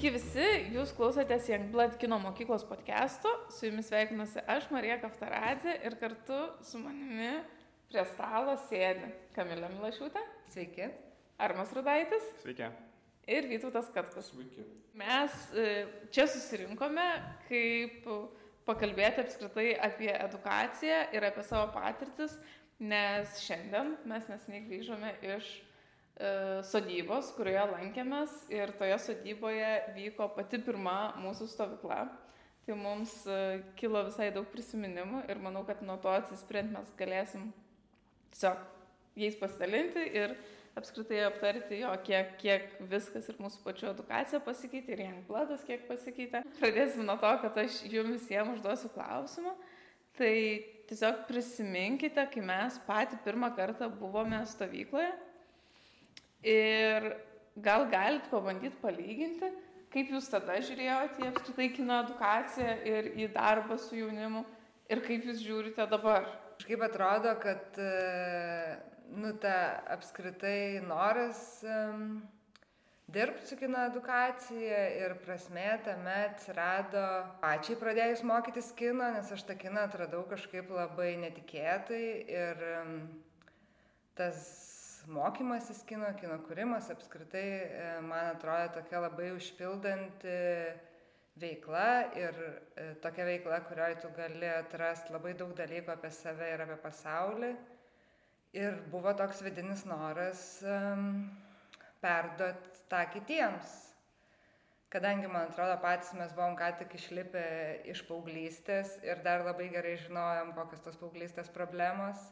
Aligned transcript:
Sveiki 0.00 0.16
visi, 0.16 0.44
jūs 0.72 0.94
klausotės 0.96 1.44
Youngblood 1.50 1.98
kino 2.00 2.16
mokyklos 2.22 2.62
podcast'o, 2.64 3.28
su 3.52 3.66
jumis 3.66 3.90
sveikinuosi 3.90 4.40
aš, 4.48 4.70
Marija 4.72 4.94
Kaftaradė, 5.02 5.74
ir 5.84 5.98
kartu 6.00 6.38
su 6.64 6.80
manimi 6.80 7.34
prie 7.90 8.06
stalo 8.14 8.54
sėdi 8.62 9.10
Kamilė 9.36 9.68
Milašiūtė. 9.74 10.22
Sveiki. 10.54 10.88
Armas 11.36 11.76
Rudaitis. 11.76 12.32
Sveiki. 12.40 12.70
Ir 13.28 13.50
Vytautas 13.52 13.92
Katkus. 13.92 14.32
Sveiki. 14.32 14.64
Mes 14.96 15.36
e, 15.52 15.68
čia 16.16 16.24
susirinkome, 16.32 17.04
kaip 17.50 18.08
pakalbėti 18.70 19.26
apskritai 19.26 19.74
apie 19.84 20.14
edukaciją 20.14 21.10
ir 21.12 21.28
apie 21.28 21.44
savo 21.44 21.74
patirtis, 21.76 22.40
nes 22.80 23.36
šiandien 23.44 23.98
mes 24.08 24.32
nesiniai 24.32 24.64
grįžome 24.64 25.18
iš 25.36 25.58
sodybos, 26.68 27.30
kurioje 27.36 27.62
lankėmės 27.70 28.32
ir 28.52 28.74
toje 28.76 28.98
sodyboje 29.00 29.70
vyko 29.96 30.26
pati 30.34 30.60
pirma 30.60 31.14
mūsų 31.22 31.48
stovykla. 31.48 32.02
Tai 32.66 32.76
mums 32.76 33.14
e, 33.24 33.62
kilo 33.80 34.02
visai 34.06 34.28
daug 34.34 34.44
prisiminimų 34.52 35.24
ir 35.32 35.40
manau, 35.40 35.62
kad 35.66 35.80
nuo 35.82 35.96
to 36.02 36.12
atsispirint 36.12 36.74
mes 36.74 36.90
galėsim 36.98 37.48
tiesiog 38.34 38.60
jais 39.18 39.38
pasidalinti 39.40 40.04
ir 40.20 40.36
apskritai 40.78 41.22
aptarti 41.26 41.80
jo, 41.80 41.90
kiek, 42.06 42.36
kiek 42.38 42.68
viskas 42.92 43.26
ir 43.32 43.40
mūsų 43.42 43.64
pačių 43.64 43.88
edukacija 43.94 44.42
pasikeitė 44.44 44.94
ir 44.94 45.02
Jankbladas 45.06 45.64
kiek 45.66 45.88
pasikeitė. 45.88 46.44
Pradėsim 46.60 47.02
nuo 47.08 47.16
to, 47.20 47.32
kad 47.42 47.58
aš 47.64 47.80
jums 47.90 48.20
visiems 48.20 48.58
užduosiu 48.58 48.92
klausimą. 48.94 49.56
Tai 50.20 50.36
tiesiog 50.90 51.24
prisiminkite, 51.26 52.22
kai 52.30 52.44
mes 52.44 52.76
patį 52.86 53.18
pirmą 53.24 53.50
kartą 53.56 53.88
buvome 53.90 54.44
stovykloje 54.52 55.10
Ir 56.46 57.10
gal 57.60 57.84
galit 57.90 58.30
pabandyti 58.30 58.76
palyginti, 58.80 59.50
kaip 59.92 60.12
jūs 60.14 60.30
tada 60.32 60.56
žiūrėjote 60.64 61.24
į 61.24 61.28
apskritai 61.32 61.68
kino 61.74 61.98
edukaciją 62.04 62.76
ir 62.88 63.10
į 63.20 63.28
darbą 63.34 63.76
su 63.80 63.98
jaunimu 63.98 64.44
ir 64.90 65.02
kaip 65.04 65.26
jūs 65.28 65.42
žiūrite 65.44 65.86
dabar. 65.90 66.28
Kažkaip 66.60 66.82
atrodo, 66.84 67.32
kad 67.40 67.78
e, 67.80 67.92
nu, 69.16 69.32
ta 69.40 69.80
apskritai 69.94 70.82
noras 70.84 71.62
um, 71.64 72.20
dirbti 73.08 73.46
su 73.48 73.56
kino 73.56 73.80
edukacija 73.88 74.80
ir 75.00 75.14
prasme 75.24 75.66
tame 75.84 76.16
atsirado 76.26 77.04
pačiai 77.40 77.78
pradėjus 77.80 78.24
mokytis 78.28 78.70
kino, 78.76 79.08
nes 79.16 79.32
aš 79.32 79.46
tą 79.48 79.56
kiną 79.58 79.86
atradau 79.88 80.22
kažkaip 80.30 80.68
labai 80.76 81.14
netikėtai 81.24 82.04
ir 82.28 82.66
um, 82.74 82.94
tas 84.20 84.69
mokymasis 85.08 85.82
kino, 85.88 86.08
kino 86.20 86.36
kūrimas 86.46 86.90
apskritai, 86.92 87.48
e, 87.64 87.90
man 88.04 88.32
atrodo, 88.34 88.80
tokia 88.80 89.02
labai 89.04 89.30
užpildanti 89.36 90.36
veikla 91.40 91.84
ir 92.18 92.40
e, 92.44 92.86
tokia 93.04 93.26
veikla, 93.28 93.60
kurioje 93.68 94.00
tu 94.02 94.10
gali 94.16 94.48
atrasti 94.50 95.14
labai 95.14 95.34
daug 95.38 95.52
dalykų 95.58 95.94
apie 95.94 96.10
save 96.14 96.48
ir 96.54 96.64
apie 96.66 96.78
pasaulį. 96.82 97.52
Ir 98.60 98.80
buvo 98.90 99.12
toks 99.14 99.44
vidinis 99.46 99.84
noras 99.86 100.40
um, 100.66 101.12
perduoti 102.02 102.82
tą 102.90 103.04
kitiems. 103.12 103.76
Kadangi, 104.90 105.28
man 105.30 105.52
atrodo, 105.52 105.76
patys 105.84 106.10
mes 106.18 106.32
buvom 106.34 106.56
ką 106.58 106.72
tik 106.80 106.96
išlipę 106.98 107.44
iš 107.92 108.02
paauglystės 108.08 108.96
ir 109.06 109.22
dar 109.22 109.46
labai 109.46 109.68
gerai 109.70 109.94
žinojom, 110.02 110.50
kokios 110.56 110.82
tos 110.82 110.98
paauglystės 110.98 111.52
problemos 111.54 112.26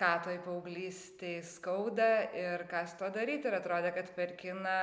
ką 0.00 0.14
toj 0.24 0.38
paauglystėje 0.46 1.42
skauda 1.44 2.10
ir 2.36 2.64
ką 2.70 2.86
su 2.88 2.96
to 3.02 3.10
daryti. 3.14 3.50
Ir 3.50 3.58
atrodė, 3.58 3.92
kad 3.96 4.08
per 4.16 4.32
kiną 4.40 4.78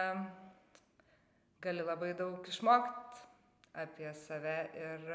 gali 1.63 1.85
labai 1.85 2.13
daug 2.17 2.45
išmokti 2.45 3.25
apie 3.77 4.13
save 4.17 4.57
ir 4.77 5.11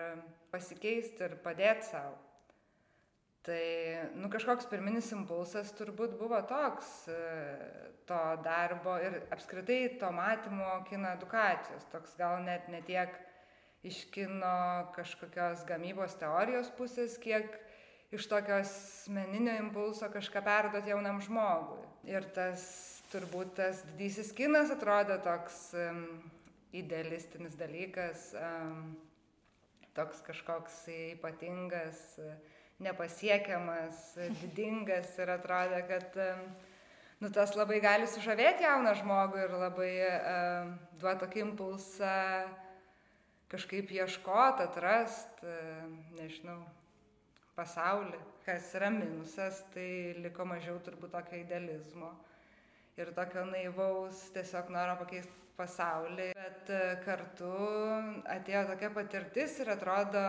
pasikeisti 0.52 1.26
ir 1.26 1.38
padėti 1.42 1.88
savo. 1.88 2.18
Tai, 3.42 3.62
nu, 4.14 4.28
kažkoks 4.30 4.68
pirminis 4.70 5.08
impulsas 5.16 5.72
turbūt 5.74 6.12
buvo 6.20 6.38
toks 6.46 6.90
to 8.06 8.20
darbo 8.44 8.94
ir 9.02 9.16
apskritai 9.34 9.96
to 9.98 10.10
matymo 10.14 10.76
kino 10.86 11.10
edukacijos, 11.16 11.88
toks 11.90 12.14
gal 12.20 12.38
net 12.46 12.68
netiek 12.70 13.16
iš 13.82 14.04
kino 14.14 14.52
kažkokios 14.94 15.64
gamybos 15.66 16.14
teorijos 16.20 16.70
pusės, 16.78 17.18
kiek 17.18 17.50
iš 18.12 18.26
tokio 18.28 18.58
asmeninio 18.60 19.54
impulso 19.56 20.08
kažką 20.12 20.42
perduoti 20.44 20.92
jaunam 20.92 21.20
žmogui. 21.24 21.80
Ir 22.12 22.26
tas 22.36 22.64
turbūt 23.12 23.54
tas 23.56 23.80
didysis 23.92 24.32
kinas 24.36 24.72
atrodo 24.74 25.16
toks 25.24 25.70
um, 25.78 26.02
idealistinis 26.76 27.56
dalykas, 27.60 28.32
um, 28.36 28.92
toks 29.96 30.20
kažkoks 30.26 30.82
ypatingas, 30.92 32.02
nepasiekiamas, 32.82 34.02
didingas 34.42 35.12
ir 35.20 35.32
atrodo, 35.32 35.80
kad 35.88 36.20
um, 36.26 36.44
nu, 37.22 37.30
tas 37.32 37.56
labai 37.56 37.80
gali 37.84 38.08
sužavėti 38.10 38.66
jauną 38.66 38.92
žmogų 39.00 39.40
ir 39.46 39.56
labai 39.56 39.92
um, 40.10 40.76
duoti 41.00 41.24
tokį 41.24 41.44
impulsą 41.46 42.12
kažkaip 43.52 43.90
ieškoti, 43.92 44.64
atrasti, 44.64 45.56
nežinau, 46.16 46.62
pasaulį. 47.56 48.18
Kas 48.46 48.72
yra 48.74 48.90
minusas, 48.90 49.62
tai 49.74 50.14
liko 50.18 50.46
mažiau 50.48 50.80
turbūt 50.82 51.12
tokio 51.14 51.38
idealizmo 51.38 52.10
ir 52.98 53.12
tokio 53.16 53.44
naivaus 53.48 54.24
tiesiog 54.34 54.72
noro 54.74 54.96
pakeisti 55.00 55.42
pasaulį. 55.56 56.32
Bet 56.38 56.72
e, 56.72 56.80
kartu 57.04 57.52
atėjo 58.34 58.64
tokia 58.72 58.90
patirtis 58.96 59.58
ir 59.62 59.72
atrodo 59.76 60.24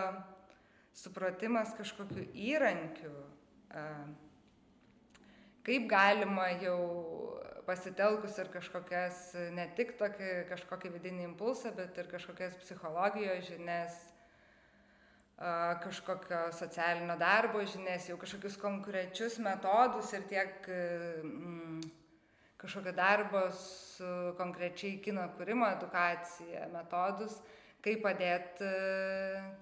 supratimas 0.93 1.73
kažkokiu 1.79 2.27
įrankiu, 2.51 3.13
e, 3.73 3.85
kaip 5.65 5.89
galima 5.89 6.51
jau 6.61 6.79
pasitelkus 7.67 8.37
ir 8.43 8.49
kažkokias, 8.53 9.19
ne 9.55 9.69
tik 9.77 9.95
tokį 9.99 10.31
kažkokį 10.51 10.91
vidinį 10.97 11.29
impulsą, 11.31 11.71
bet 11.77 11.97
ir 11.97 12.09
kažkokias 12.11 12.59
psichologijos 12.61 13.47
žinias 13.47 13.95
kažkokio 15.83 16.45
socialinio 16.55 17.17
darbo 17.19 17.63
žinias, 17.67 18.07
jau 18.07 18.15
kažkokius 18.21 18.55
konkrečius 18.61 19.39
metodus 19.43 20.13
ir 20.15 20.23
tiek 20.29 20.69
mm, 20.69 21.81
kažkokio 22.61 22.93
darbo 22.95 23.41
su 23.51 24.07
konkrečiai 24.37 25.01
kino 25.03 25.25
kūrimo 25.37 25.67
edukacija, 25.75 26.69
metodus, 26.71 27.35
kaip 27.83 28.05
padėti 28.05 28.71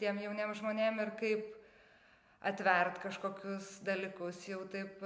tiem 0.02 0.22
jauniem 0.22 0.54
žmonėm 0.60 1.02
ir 1.02 1.14
kaip 1.18 1.50
atvert 2.46 3.02
kažkokius 3.02 3.80
dalykus 3.86 4.44
jau 4.50 4.62
taip, 4.70 5.02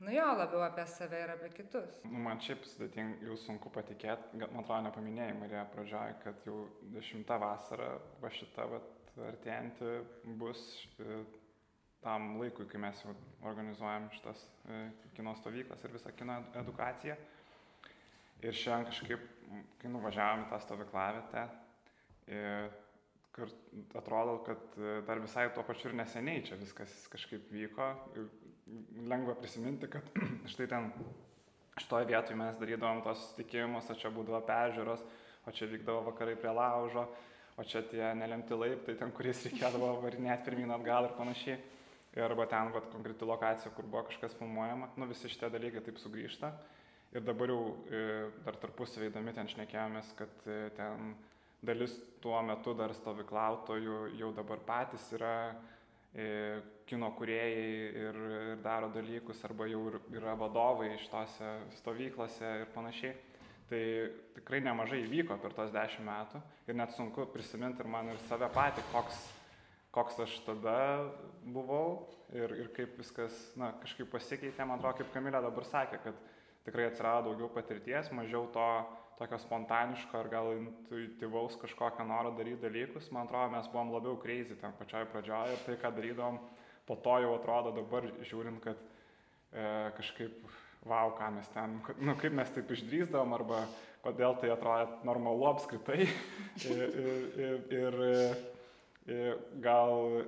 nu 0.00 0.16
jo, 0.16 0.26
labiau 0.40 0.64
apie 0.64 0.86
save 0.88 1.20
ir 1.26 1.34
apie 1.36 1.52
kitus. 1.58 2.00
Nu, 2.08 2.24
man 2.24 2.40
šiaip 2.44 2.64
sudėtinga, 2.68 3.20
jau 3.28 3.36
sunku 3.40 3.72
patikėti, 3.72 4.40
man 4.40 4.64
atrodo 4.64 4.82
nepaminėjai 4.88 5.38
Marija 5.42 5.68
pradžioje, 5.76 6.18
kad 6.24 6.48
jau 6.48 6.62
dešimtą 6.96 7.40
vasarą 7.40 7.94
va 8.24 8.32
šita 8.32 8.68
vat, 8.72 8.93
artėjanti 9.22 9.90
bus 10.40 10.60
e, 10.98 11.22
tam 12.04 12.34
laikui, 12.40 12.66
kai 12.70 12.80
mes 12.82 13.02
jau 13.04 13.14
organizuojam 13.48 14.10
šitas 14.14 14.46
e, 14.68 14.80
kino 15.16 15.34
stovyklas 15.38 15.84
ir 15.84 15.94
visą 15.94 16.12
kino 16.16 16.40
edukaciją. 16.60 17.16
Ir 18.44 18.56
šiandien 18.58 18.90
kažkaip, 18.90 19.28
kai 19.80 19.92
nuvažiavome 19.92 20.44
į 20.44 20.50
tą 20.50 20.58
stovyklavietę, 20.60 21.44
kur 23.34 23.50
atrodo, 23.94 24.38
kad 24.46 24.58
e, 24.78 25.00
dar 25.06 25.20
visai 25.22 25.48
tuo 25.54 25.64
pačiu 25.66 25.90
ir 25.90 25.98
neseniai 25.98 26.44
čia 26.46 26.58
viskas 26.60 26.92
kažkaip 27.12 27.50
vyko. 27.50 27.90
Lengva 29.10 29.34
prisiminti, 29.38 29.90
kad 29.90 30.06
štai 30.52 30.68
ten 30.70 30.90
šitoje 31.80 32.06
vietoje 32.10 32.38
mes 32.38 32.58
darydavom 32.60 33.02
tos 33.06 33.22
susitikimus, 33.22 33.90
o 33.90 33.96
čia 33.98 34.12
būdavo 34.14 34.44
peržiūros, 34.46 35.02
o 35.44 35.54
čia 35.54 35.70
vykdavo 35.70 36.04
vakarai 36.10 36.36
prie 36.38 36.52
laužo 36.54 37.08
o 37.56 37.64
čia 37.64 37.82
tie 37.86 38.06
nelemti 38.18 38.56
laiptai, 38.58 38.96
ten 38.98 39.12
kuriais 39.14 39.42
reikėdavo 39.46 39.90
varinėti 40.02 40.48
pirmin 40.48 40.74
atgal 40.74 41.08
ir 41.08 41.16
panašiai. 41.18 41.58
Arba 42.24 42.46
ten, 42.46 42.70
vat, 42.70 42.86
konkreti 42.92 43.26
lokacija, 43.26 43.72
kur 43.74 43.88
buvo 43.90 44.04
kažkas 44.06 44.36
filmuojama, 44.38 44.92
nu 45.00 45.06
visi 45.10 45.30
šitie 45.30 45.48
dalykai 45.50 45.82
taip 45.82 45.98
sugrįžta. 45.98 46.52
Ir 47.14 47.24
dabar 47.26 47.50
jau 47.50 47.62
e, 47.90 48.02
dar 48.46 48.58
tarpusavį 48.62 49.08
įdomi 49.10 49.34
ten 49.34 49.50
šnekėjomės, 49.50 50.12
kad 50.18 50.46
e, 50.46 50.68
ten 50.78 51.12
dalis 51.66 51.96
tuo 52.22 52.38
metu 52.46 52.74
dar 52.78 52.94
stovyklautojų 52.94 53.98
jau 54.18 54.30
dabar 54.36 54.62
patys 54.66 55.08
yra 55.14 55.34
e, 56.14 56.26
kino 56.86 57.10
kuriejai 57.18 57.68
ir, 58.04 58.18
ir 58.38 58.62
daro 58.62 58.90
dalykus, 58.94 59.42
arba 59.46 59.66
jau 59.70 59.84
yra 60.14 60.34
vadovai 60.38 60.92
iš 60.94 61.06
tose 61.10 61.52
stovyklose 61.80 62.50
ir 62.62 62.74
panašiai. 62.74 63.14
Tai 63.70 63.80
tikrai 64.36 64.60
nemažai 64.60 65.00
įvyko 65.06 65.38
per 65.40 65.54
tos 65.56 65.72
dešimt 65.72 66.04
metų 66.04 66.40
ir 66.68 66.76
net 66.76 66.92
sunku 66.96 67.24
prisiminti 67.32 67.80
ir 67.80 67.88
man 67.88 68.10
ir 68.12 68.20
save 68.28 68.50
patį, 68.52 68.84
koks, 68.92 69.22
koks 69.94 70.20
aš 70.26 70.34
tada 70.44 70.76
buvau 71.44 72.10
ir, 72.34 72.52
ir 72.60 72.68
kaip 72.76 72.98
viskas 73.00 73.32
na, 73.56 73.72
kažkaip 73.80 74.10
pasikeitė. 74.12 74.66
Man 74.66 74.76
atrodo, 74.76 75.00
kaip 75.00 75.14
Kamilė 75.14 75.40
dabar 75.44 75.68
sakė, 75.68 76.02
kad 76.04 76.20
tikrai 76.66 76.90
atsirado 76.90 77.30
daugiau 77.30 77.48
patirties, 77.54 78.12
mažiau 78.12 78.50
to 78.52 78.68
tokio 79.18 79.38
spontaniško 79.38 80.18
ar 80.18 80.28
gal 80.28 80.50
intuityvaus 80.56 81.56
kažkokio 81.62 82.04
noro 82.08 82.34
daryti 82.34 82.66
dalykus. 82.66 83.10
Man 83.14 83.28
atrodo, 83.28 83.52
mes 83.54 83.70
buvom 83.72 83.94
labiau 83.94 84.18
kreizį 84.20 84.58
ten 84.60 84.74
pačioj 84.78 85.06
pradžioje 85.12 85.54
ir 85.54 85.64
tai, 85.68 85.76
ką 85.80 85.92
darydom, 85.94 86.40
po 86.88 86.98
to 87.04 87.16
jau 87.22 87.34
atrodo 87.36 87.72
dabar 87.78 88.08
žiūrint, 88.26 88.60
kad 88.64 88.80
e, 89.54 89.66
kažkaip, 90.00 90.40
wow, 90.84 91.12
ką 91.18 91.30
mes 91.34 91.50
ten, 91.54 91.80
nu, 92.00 92.14
kaip 92.20 92.36
mes 92.36 92.52
taip 92.54 92.70
išdrįsdavom 92.74 93.34
arba 93.36 93.64
kodėl 94.04 94.36
tai 94.40 94.52
atrodo 94.52 95.00
normalu 95.08 95.48
apskritai. 95.54 96.06
ir, 96.70 96.82
ir, 97.40 97.60
ir, 97.80 98.00
ir 99.08 99.44
gal 99.64 100.24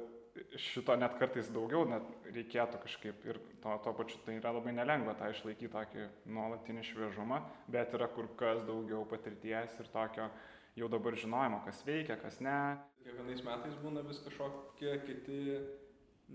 šito 0.60 0.96
net 1.00 1.16
kartais 1.20 1.48
daugiau 1.52 1.86
net 1.88 2.04
reikėtų 2.34 2.80
kažkaip 2.82 3.24
ir 3.28 3.38
to, 3.62 3.76
to 3.84 3.92
pačiu 3.96 4.20
tai 4.26 4.36
yra 4.40 4.52
labai 4.56 4.74
nelengva 4.76 5.14
tą 5.16 5.30
išlaikyti 5.32 5.72
tokį 5.72 6.08
nuolatinį 6.36 6.84
šviežumą, 6.90 7.40
bet 7.72 7.94
yra 7.96 8.08
kur 8.12 8.28
kas 8.40 8.60
daugiau 8.68 9.06
patirties 9.08 9.78
ir 9.80 9.90
tokio 9.92 10.28
jau 10.76 10.90
dabar 10.92 11.16
žinojimo, 11.16 11.62
kas 11.64 11.80
veikia, 11.86 12.18
kas 12.20 12.40
ne. 12.44 12.58
Kiekvienais 13.04 13.44
metais 13.46 13.76
būna 13.80 14.04
vis 14.04 14.20
kažkokie 14.26 14.96
kiti 15.06 15.40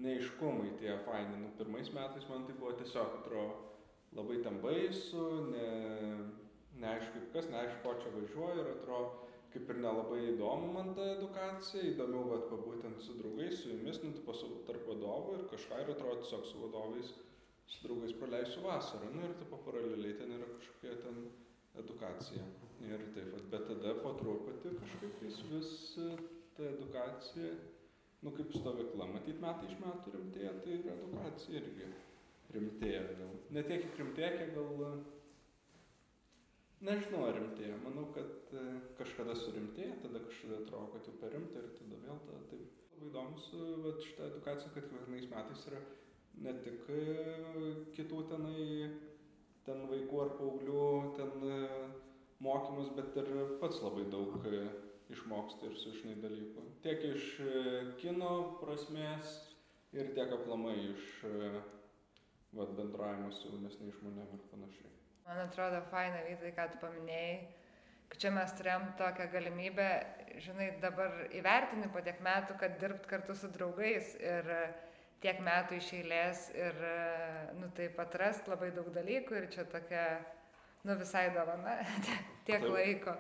neiškumai 0.02 0.74
tie 0.80 0.96
faini. 1.06 1.38
Nu, 1.44 1.52
pirmais 1.60 1.92
metais 1.94 2.26
man 2.30 2.48
tai 2.48 2.56
buvo 2.58 2.74
tiesiog, 2.80 3.20
atrodo, 3.22 3.60
labai 4.18 4.42
tam 4.44 4.60
baisu, 4.64 5.26
ne, 5.52 5.68
neaišku 6.84 7.28
kas, 7.34 7.50
neaišku, 7.52 7.82
ko 7.86 7.98
čia 8.02 8.14
važiuoju 8.16 8.64
ir 8.64 8.72
atrodo, 8.76 9.28
kaip 9.52 9.72
ir 9.72 9.82
nelabai 9.84 10.22
įdomu 10.32 10.72
man 10.76 10.94
ta 10.96 11.06
edukacija, 11.16 11.84
įdomiau 11.92 12.30
vat 12.32 12.48
pabūtent 12.52 13.04
su 13.04 13.18
draugais, 13.20 13.58
su 13.60 13.72
jumis, 13.74 14.00
nu, 14.04 14.14
tarp 14.68 14.88
vadovų 14.88 15.38
ir 15.38 15.48
kažką 15.52 15.82
ir 15.84 15.94
atrodo 15.96 16.24
tiesiog 16.24 16.46
su 16.48 16.62
vadovais, 16.64 17.14
su 17.72 17.84
draugais 17.86 18.16
praleisiu 18.20 18.64
vasarą, 18.68 19.12
nu 19.16 19.26
ir 19.28 19.36
tipo 19.40 19.60
paraleliai 19.66 20.18
ten 20.20 20.36
yra 20.38 20.48
kažkokia 20.58 20.98
ten 21.06 21.26
edukacija. 21.84 22.46
Ir 22.82 23.04
taip, 23.16 23.36
bet 23.52 23.68
tada 23.70 23.94
po 24.02 24.16
truputį 24.20 24.72
kažkaip 24.80 25.20
vis, 25.22 25.42
vis 25.52 25.74
ta 26.58 26.66
edukacija, 26.66 27.52
nu 28.26 28.34
kaip 28.38 28.56
stovykla, 28.56 29.08
matyt 29.12 29.44
metai 29.44 29.70
iš 29.70 29.78
metų 29.84 30.16
rimtėja, 30.16 30.56
tai 30.64 30.80
ir 30.80 30.90
edukacija 30.96 31.62
irgi 31.62 31.92
rimtėja 32.56 33.02
gal. 33.20 33.34
Ne 33.56 33.64
tiek 33.68 33.88
rimtėja, 34.00 34.32
kiek 34.38 34.54
gal 34.56 35.02
Nežinau, 36.82 37.28
ar 37.30 37.36
rimtėja. 37.38 37.76
Manau, 37.84 38.08
kad 38.16 38.54
e, 38.58 38.62
kažkada 38.98 39.36
surimtėja, 39.38 40.00
tada 40.02 40.22
kažkada 40.24 40.64
atrodo, 40.64 40.88
kad 40.96 41.06
jau 41.06 41.14
per 41.22 41.36
rimta 41.36 41.62
ir 41.62 41.68
tada 41.78 42.00
vėl 42.02 42.22
tada 42.26 42.40
taip. 42.50 42.72
Labai 42.96 43.10
įdomus 43.12 43.50
e, 43.54 43.92
šitą 44.08 44.30
edukaciją, 44.32 44.72
kad 44.74 44.88
kiekvienais 44.90 45.28
metais 45.30 45.66
yra 45.70 45.82
ne 46.42 46.56
tik 46.64 46.90
e, 46.90 47.04
kitų 47.94 48.24
tenai, 48.32 48.66
ten 49.68 49.86
vaikų 49.92 50.24
ar 50.24 50.34
paauglių, 50.40 50.88
ten 51.20 51.46
mokymus, 52.42 52.90
bet 52.98 53.20
ir 53.22 53.30
pats 53.62 53.78
labai 53.86 54.08
daug 54.10 54.42
išmoksti 55.14 55.70
ir 55.70 55.78
sužinai 55.78 56.18
dalykų. 56.24 56.66
Tiek 56.82 57.06
iš 57.12 57.28
kino 58.02 58.32
prasmės 58.64 59.38
ir 59.94 60.16
tiek 60.18 60.34
aplamai 60.34 60.80
iš 60.96 61.22
vat, 62.58 62.76
bendravimo 62.78 63.32
su 63.36 63.50
jaunesniais 63.52 63.98
žmonėmis 64.00 64.38
ir 64.38 64.52
panašiai. 64.52 64.94
Man 65.28 65.42
atrodo, 65.46 65.82
faina 65.92 66.22
vytai, 66.26 66.52
ką 66.58 66.68
tu 66.74 66.80
paminėjai, 66.82 67.36
kad 68.12 68.24
čia 68.24 68.32
mes 68.36 68.54
turėjom 68.58 68.88
tokią 69.00 69.28
galimybę, 69.32 69.90
žinai, 70.44 70.72
dabar 70.84 71.16
įvertini 71.38 71.90
po 71.94 72.04
tiek 72.04 72.20
metų, 72.26 72.58
kad 72.60 72.80
dirbt 72.82 73.08
kartu 73.10 73.36
su 73.38 73.52
draugais 73.54 74.16
ir 74.20 74.50
tiek 75.24 75.40
metų 75.46 75.78
iš 75.78 75.92
eilės 76.00 76.48
ir, 76.58 76.82
nu, 77.60 77.70
taip 77.78 78.00
atrast 78.02 78.50
labai 78.52 78.72
daug 78.76 78.90
dalykų 78.96 79.38
ir 79.38 79.48
čia 79.54 79.68
tokia, 79.72 80.06
nu, 80.84 80.98
visai 81.00 81.30
dovana, 81.36 81.78
tiek 82.50 82.66
laiko. 82.66 83.16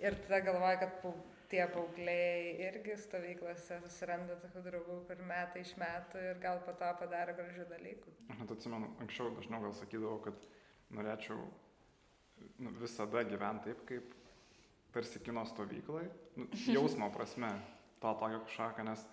Ir 0.00 0.16
tada 0.24 0.40
galvoju, 0.46 0.80
kad 0.80 0.94
tie 1.50 1.64
paaugliai 1.72 2.54
irgi 2.68 2.94
stovyklose 3.00 3.80
susiranda 3.84 4.36
tokių 4.42 4.62
draugų, 4.66 4.98
kur 5.08 5.22
metai 5.26 5.64
iš 5.64 5.72
metų 5.80 6.22
ir 6.30 6.42
gal 6.42 6.60
po 6.66 6.74
to 6.78 6.90
padaro 7.00 7.34
gražių 7.38 7.66
dalykų. 7.72 8.14
Aš 8.30 8.42
net 8.42 8.54
atsimenu, 8.54 8.90
anksčiau 9.02 9.32
dažniau 9.34 9.64
gal 9.66 9.74
sakydavau, 9.78 10.20
kad 10.28 10.46
norėčiau 10.94 11.40
nu, 12.62 12.74
visada 12.80 13.24
gyventi 13.26 13.70
taip, 13.70 13.82
kaip 13.88 14.14
tarsi 14.94 15.22
kino 15.26 15.44
stovyklai, 15.46 16.04
nu, 16.38 16.46
jausmo 16.76 17.10
prasme, 17.14 17.50
to 18.00 18.14
tokio 18.22 18.44
kažkokio, 18.46 18.86
nes 18.86 19.04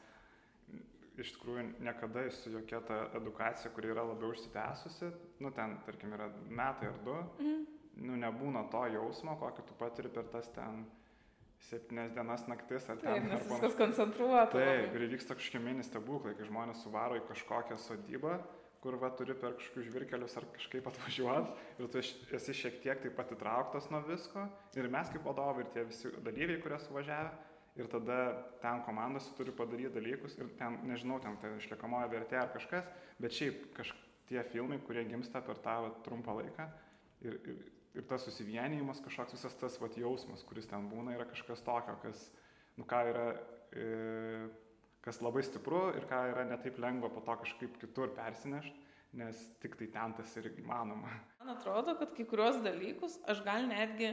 iš 1.17 1.33
tikrųjų 1.33 1.63
niekada 1.81 2.27
su 2.37 2.53
jokia 2.53 2.83
ta 2.85 2.99
edukacija, 3.17 3.73
kuri 3.73 3.89
yra 3.89 4.05
labiau 4.05 4.35
užsitęsusi, 4.35 5.09
nu 5.41 5.49
ten, 5.57 5.79
tarkim, 5.87 6.13
yra 6.13 6.29
metai 6.45 6.91
ar 6.91 7.01
du, 7.05 7.17
mm. 7.41 7.65
nu 8.05 8.21
nebūna 8.21 8.67
to 8.69 8.83
jausmo, 8.93 9.33
kokį 9.41 9.65
tu 9.65 9.77
patiri 9.81 10.13
per 10.13 10.29
tas 10.29 10.51
ten 10.53 10.85
septynes 11.65 12.13
dienas 12.15 12.45
naktis 12.47 12.85
ar 12.89 13.01
ten. 13.01 13.09
Taip, 13.09 13.25
nes 13.31 13.47
viskas 13.49 13.75
koncentruota. 13.79 14.59
Taip, 14.59 14.93
ir 14.95 15.09
vyksta 15.15 15.35
kažkokie 15.37 15.63
mini 15.63 15.85
stebuklai, 15.85 16.35
kai 16.37 16.47
žmonės 16.47 16.85
suvaro 16.85 17.17
į 17.19 17.25
kažkokią 17.31 17.79
sodybą 17.81 18.37
kur 18.81 18.95
va 19.01 19.09
turi 19.17 19.33
per 19.35 19.55
kažkokius 19.57 19.87
žvirkelius 19.89 20.37
ar 20.39 20.45
kažkaip 20.53 20.85
atvažiuot 20.91 21.47
ir 21.81 21.89
tu 21.91 22.01
esi 22.37 22.53
šiek 22.55 22.77
tiek 22.83 23.01
taip 23.03 23.15
pat 23.17 23.33
įtrauktas 23.33 23.89
nuo 23.91 24.03
visko 24.05 24.45
ir 24.77 24.89
mes 24.93 25.09
kaip 25.11 25.25
vadovai 25.25 25.65
ir 25.65 25.71
tie 25.73 25.83
visi 25.89 26.11
dalyviai, 26.23 26.61
kurie 26.61 26.77
suvažiavę 26.85 27.31
ir 27.77 27.89
tada 27.91 28.19
ten 28.61 28.81
komandose 28.85 29.33
turi 29.37 29.53
padaryti 29.53 29.93
dalykus 29.97 30.37
ir 30.39 30.49
ten, 30.59 30.79
nežinau, 30.89 31.19
ten 31.21 31.37
tai 31.41 31.53
išliekamoja 31.59 32.09
vertė 32.13 32.39
ar 32.41 32.53
kažkas, 32.53 32.85
bet 33.21 33.35
šiaip 33.37 33.67
kaž, 33.77 33.93
tie 34.29 34.41
filmai, 34.51 34.79
kurie 34.85 35.05
gimsta 35.09 35.41
per 35.45 35.61
tą 35.63 35.75
va, 35.85 35.91
trumpą 36.05 36.37
laiką 36.39 36.67
ir, 37.25 37.37
ir, 37.37 37.59
ir 37.95 38.05
tas 38.09 38.25
susivienijimas, 38.27 39.01
kažkoks 39.05 39.37
visas 39.37 39.55
tas 39.59 39.79
va, 39.81 39.89
jausmas, 39.95 40.43
kuris 40.47 40.67
ten 40.67 40.89
būna, 40.91 41.15
yra 41.15 41.27
kažkas 41.29 41.63
tokio, 41.65 41.97
kas, 42.03 42.29
nu 42.77 42.87
ką 42.87 43.03
yra... 43.13 43.27
E, 43.71 44.47
kas 45.07 45.21
labai 45.23 45.39
stipru 45.45 45.85
ir 45.95 46.03
ką 46.09 46.17
yra 46.33 46.43
netaip 46.49 46.79
lengva 46.83 47.07
po 47.13 47.21
to 47.23 47.37
kažkaip 47.43 47.77
kitur 47.79 48.11
persinešti, 48.15 48.75
nes 49.15 49.39
tik 49.63 49.77
tai 49.79 49.87
ten 49.93 50.15
tas 50.17 50.33
ir 50.35 50.49
įmanoma. 50.51 51.13
Man 51.39 51.53
atrodo, 51.53 51.95
kad 51.99 52.11
kai 52.17 52.25
kurios 52.27 52.59
dalykus 52.65 53.15
aš 53.31 53.39
gal 53.45 53.69
netgi, 53.69 54.11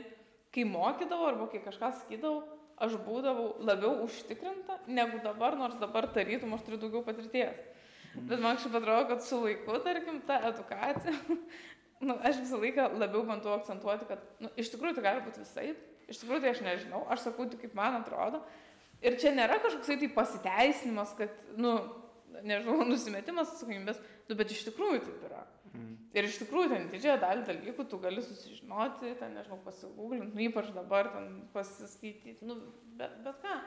kai 0.54 0.66
mokydavau 0.70 1.32
arba 1.32 1.48
kai 1.50 1.64
kažką 1.64 1.90
sakydavau, 1.98 2.44
aš 2.84 2.94
būdavau 3.06 3.48
labiau 3.66 4.04
užtikrinta 4.04 4.80
negu 4.86 5.18
dabar, 5.24 5.58
nors 5.58 5.78
dabar 5.82 6.06
tarytum 6.14 6.54
aš 6.54 6.62
turiu 6.66 6.80
daugiau 6.86 7.02
patirties. 7.06 7.58
Bet 8.14 8.38
man 8.38 8.54
kažkaip 8.54 8.76
atrodo, 8.78 9.08
kad 9.10 9.24
su 9.26 9.40
laiku, 9.42 9.78
tarkim, 9.82 10.20
ta 10.28 10.38
edukacija, 10.46 11.14
nu, 12.02 12.18
aš 12.26 12.42
visą 12.42 12.58
laiką 12.62 12.90
labiau 12.98 13.22
bandau 13.28 13.54
akcentuoti, 13.54 14.08
kad 14.10 14.22
nu, 14.42 14.50
iš 14.60 14.72
tikrųjų 14.74 14.98
tai 14.98 15.06
gali 15.06 15.24
būti 15.26 15.44
visai, 15.44 15.70
iš 16.10 16.20
tikrųjų 16.22 16.44
tai 16.44 16.54
aš 16.54 16.62
nežinau, 16.66 17.04
aš 17.12 17.28
sakau 17.28 17.46
tik 17.50 17.62
kaip 17.64 17.76
man 17.78 18.00
atrodo, 18.00 18.42
Ir 19.04 19.18
čia 19.20 19.34
nėra 19.36 19.58
kažkoksai 19.60 19.98
tai 20.00 20.08
pasiteisinimas, 20.14 21.12
kad, 21.18 21.32
nu, 21.60 21.74
nežinau, 22.40 22.78
nusimetimas 22.88 23.52
atsakomybės, 23.52 24.00
nu, 24.30 24.38
bet 24.38 24.54
iš 24.54 24.64
tikrųjų 24.70 25.02
taip 25.04 25.26
yra. 25.28 25.42
Mm. 25.74 25.92
Ir 26.14 26.28
iš 26.28 26.38
tikrųjų 26.40 26.70
ten 26.70 26.88
didžiąją 26.92 27.18
dalį 27.20 27.46
dalykų 27.48 27.86
tu 27.90 27.98
gali 28.00 28.24
susižinoti, 28.24 29.12
ten, 29.20 29.36
nežinau, 29.36 29.58
pasigūglinti, 29.66 30.32
nu, 30.32 30.44
ypač 30.46 30.70
dabar 30.76 31.10
ten 31.12 31.30
pasiskaityti, 31.52 32.46
nu, 32.48 32.56
bet, 33.00 33.18
bet 33.26 33.40
ką. 33.44 33.58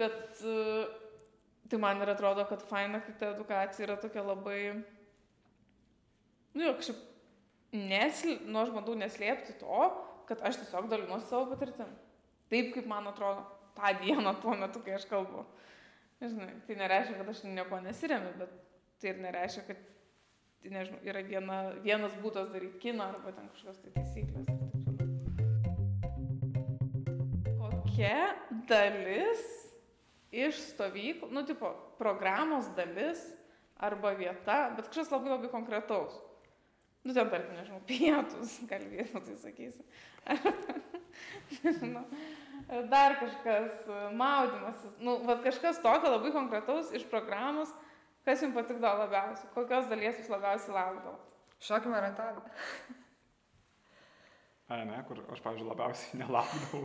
Bet 0.00 0.44
uh, 0.48 0.86
tai 1.68 1.80
man 1.82 2.00
ir 2.00 2.14
atrodo, 2.14 2.46
kad 2.48 2.64
faina, 2.64 3.02
kad 3.04 3.18
ta 3.20 3.32
edukacija 3.34 3.84
yra 3.84 3.98
tokia 4.00 4.24
labai, 4.24 4.60
nu, 6.54 6.64
jau 6.64 6.76
kažkaip, 6.78 7.02
nesl... 7.72 8.36
nu, 8.46 8.60
aš 8.62 8.72
bandau 8.74 8.94
neslėpti 8.98 9.56
to, 9.60 9.90
kad 10.28 10.44
aš 10.46 10.60
tiesiog 10.62 10.88
dalinuosi 10.92 11.28
savo 11.28 11.48
patirtim. 11.52 11.90
Taip, 12.52 12.72
kaip 12.74 12.86
man 12.88 13.08
atrodo 13.08 13.46
tą 13.76 13.94
dieną 14.02 14.34
tuo 14.42 14.54
metu, 14.60 14.82
kai 14.84 14.96
aš 14.98 15.06
kalbu. 15.10 15.46
Žinai, 16.22 16.52
tai 16.66 16.74
nereiškia, 16.78 17.16
kad 17.18 17.28
aš 17.32 17.40
nieko 17.48 17.80
nesiremiu, 17.82 18.32
bet 18.38 18.52
tai 19.02 19.10
ir 19.10 19.22
nereiškia, 19.24 19.62
kad 19.66 19.78
tai, 20.62 20.70
nežinau, 20.70 21.00
yra 21.08 21.22
viena, 21.26 21.58
vienas 21.82 22.14
būdas 22.22 22.52
daryti 22.52 22.78
kiną 22.84 23.08
arba 23.10 23.32
ten 23.34 23.48
kažkokios 23.54 23.80
tai 23.82 23.90
taisyklės. 23.96 24.46
Kokia 27.58 28.20
dalis 28.70 29.42
iš 30.32 30.60
stovyklų, 30.70 31.32
nu, 31.34 31.42
tipo, 31.48 31.72
programos 31.98 32.70
dalis 32.76 33.24
arba 33.82 34.14
vieta, 34.14 34.68
bet 34.76 34.92
kažkas 34.92 35.10
labai 35.16 35.34
labai 35.34 35.50
konkretaus. 35.50 36.14
Nu, 37.02 37.14
ten, 37.14 37.30
tarkim, 37.32 37.56
nežinau, 37.58 37.80
pietus, 37.88 38.58
kalbėsiu, 38.70 39.22
tai 39.26 39.38
sakysiu. 39.42 39.84
nežinau 41.64 42.04
dar 42.90 43.16
kažkas, 43.20 43.84
maudimasis, 44.16 44.94
nu, 45.00 45.18
va 45.26 45.36
kažkas 45.44 45.80
tokio 45.82 46.12
labai 46.14 46.32
konkretaus 46.32 46.92
iš 46.96 47.04
programos, 47.10 47.72
kas 48.26 48.42
jums 48.44 48.56
patikdavo 48.56 49.04
labiausiai, 49.04 49.50
kokios 49.56 49.90
dalies 49.90 50.20
jūs 50.20 50.30
labiausiai 50.32 50.76
laukdavo. 50.76 51.18
Šokį 51.62 51.92
maratoną. 51.92 52.42
Ai, 54.72 54.84
ne, 54.88 54.98
kur 55.08 55.18
aš, 55.34 55.40
pavyzdžiui, 55.44 55.68
labiausiai 55.68 56.18
nelaukdavau. 56.22 56.82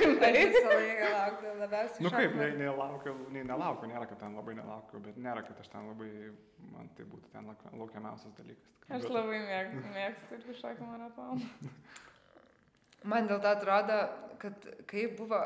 Rimtai. 0.00 0.30
visą 0.36 0.62
laiką 0.70 1.08
laukdavau 1.14 1.56
labiausiai. 1.64 2.04
Nu 2.06 2.12
kaip, 2.14 2.30
šokio. 2.30 2.40
nei, 2.40 2.52
nelaukiu, 2.62 3.14
nei 3.34 3.42
nelaukiu, 3.50 3.90
nėra, 3.90 4.06
kad 4.08 4.20
ten 4.22 4.36
labai 4.38 4.54
nelaukiu, 4.56 5.00
bet 5.04 5.18
nėra, 5.20 5.42
kad 5.48 5.60
aš 5.64 5.68
ten 5.74 5.88
labai, 5.90 6.10
man 6.72 6.88
tai 6.96 7.04
būtų 7.10 7.32
ten 7.34 7.50
laukia- 7.50 7.74
laukiamiausias 7.82 8.36
dalykas. 8.38 8.70
tikrai. 8.78 8.96
Aš 8.96 9.02
Bet- 9.08 9.16
labai 9.18 9.42
mėg, 9.50 9.74
mėgstu 9.98 10.38
irgi 10.38 10.56
šokį 10.62 10.88
maratoną. 10.94 11.50
Man 13.10 13.24
dėl 13.30 13.38
to 13.40 13.48
atrodo, 13.48 13.94
kad 14.42 14.64
kai 14.90 15.06
buvo, 15.16 15.38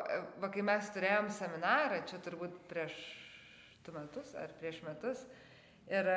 va, 0.43 0.49
kai 0.51 0.63
mes 0.67 0.89
turėjom 0.91 1.29
seminarą, 1.31 2.01
čia 2.11 2.19
turbūt 2.25 2.57
prieš 2.71 2.97
du 3.87 3.93
metus 3.95 4.33
ar 4.35 4.51
prieš 4.59 4.81
metus, 4.83 5.21
ir 5.87 6.09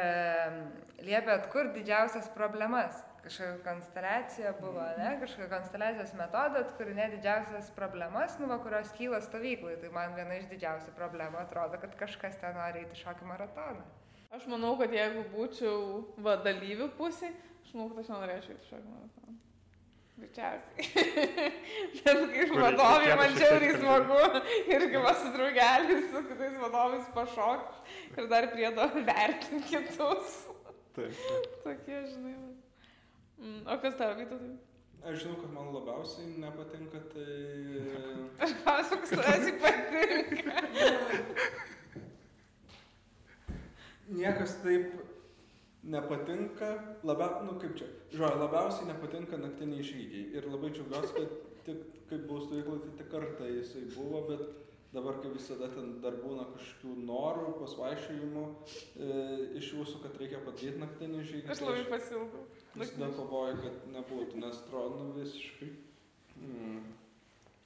liepė 1.06 1.36
atkur 1.36 1.70
didžiausias 1.76 2.32
problemas. 2.34 3.04
Kažkokia 3.24 3.64
konsteliacija 3.66 4.54
buvo, 4.62 4.84
ne? 4.98 5.10
Kažkokia 5.22 5.48
konsteliacijos 5.52 6.14
metodą 6.20 6.62
atkurinė 6.64 7.10
didžiausias 7.16 7.72
problemas, 7.76 8.38
nu, 8.40 8.48
va, 8.52 8.60
kurios 8.64 8.94
kyla 8.96 9.20
stovyklai. 9.26 9.76
Tai 9.82 9.92
man 9.96 10.16
viena 10.16 10.38
iš 10.40 10.48
didžiausių 10.52 10.94
problemų 10.96 11.42
atrodo, 11.42 11.80
kad 11.82 11.98
kažkas 12.00 12.40
ten 12.42 12.56
nori 12.56 12.86
eiti 12.86 13.02
šokį 13.02 13.28
maratoną. 13.32 13.84
Aš 14.38 14.48
manau, 14.52 14.76
kad 14.80 14.94
jeigu 14.96 15.26
būčiau 15.34 15.82
va, 16.24 16.38
dalyvių 16.46 16.92
pusė, 17.00 17.34
aš 17.66 17.76
manau, 17.76 17.90
kad 17.92 18.04
aš 18.06 18.14
nenorėčiau 18.14 18.56
eiti 18.56 18.72
šokį 18.72 18.90
maratoną. 18.94 19.38
Greičiausiai. 20.18 21.52
Bet 22.06 22.22
kaip 22.34 22.54
vadovai 22.58 23.18
man 23.20 23.36
žiauriai 23.38 23.76
smagu 23.78 24.18
ir 24.74 24.86
kaip 24.94 25.10
aš 25.12 25.20
su 25.22 25.34
draugeliais, 25.36 26.08
su 26.10 26.24
kitais 26.32 26.56
vadovais 26.64 27.12
pašok 27.14 28.18
ir 28.18 28.30
dar 28.32 28.50
prie 28.56 28.72
to 28.80 28.88
vertinti 28.98 29.76
kitus. 29.76 30.40
Taip. 30.98 31.14
Tokie, 31.62 32.00
žinai. 32.10 32.47
Mm, 33.38 33.62
O 33.70 33.78
kas 33.82 33.96
tau, 34.00 34.16
Vytautai? 34.18 34.56
Aš 35.08 35.22
žinau, 35.24 35.38
kad 35.40 35.52
man 35.54 35.70
labiausiai 35.76 36.32
nepatinka, 36.42 37.00
tai... 37.14 37.36
Aš 38.44 38.56
klausiu, 38.64 38.98
kas 39.04 39.12
tavęs 39.14 39.46
patinka. 39.62 40.54
Niekas 44.18 44.58
taip 44.64 44.94
nepatinka, 45.84 46.70
labia, 47.08 47.28
nu 47.46 47.58
kaip 47.62 47.76
čia, 47.80 47.88
žodžiu, 48.12 48.42
labiausiai 48.42 48.90
nepatinka 48.90 49.40
naktiniai 49.40 49.86
žygiai. 49.86 50.26
Ir 50.36 50.48
labai 50.52 50.72
džiaugiuosi, 50.76 51.14
kad 51.16 51.36
tik, 51.68 51.84
kaip 52.10 52.26
buvau 52.28 52.44
stovyklai, 52.44 52.80
tai 52.84 52.96
tik 53.02 53.12
kartą 53.14 53.50
jisai 53.52 53.84
buvo, 53.94 54.24
bet 54.32 54.44
dabar, 54.96 55.20
kaip 55.22 55.36
visada, 55.38 55.70
ten 55.76 55.98
dar 56.04 56.18
būna 56.24 56.48
kažkokių 56.56 56.96
norų, 57.08 57.52
pasvaišėjimų 57.62 58.46
e, 58.48 59.12
iš 59.62 59.74
jūsų, 59.76 60.02
kad 60.04 60.18
reikia 60.22 60.42
padaryti 60.46 60.82
naktinį 60.84 61.26
žygį. 61.32 61.46
Aš 61.52 61.62
tai 61.62 61.70
labai 61.70 61.86
pasilgau. 61.92 62.44
Visada 62.80 63.10
kovoju, 63.18 63.58
kad 63.64 63.84
nebūtų, 63.96 64.40
nes 64.44 64.62
atrodo 64.64 65.04
nu, 65.04 65.12
visiškai. 65.18 65.70
Mm. 66.38 66.82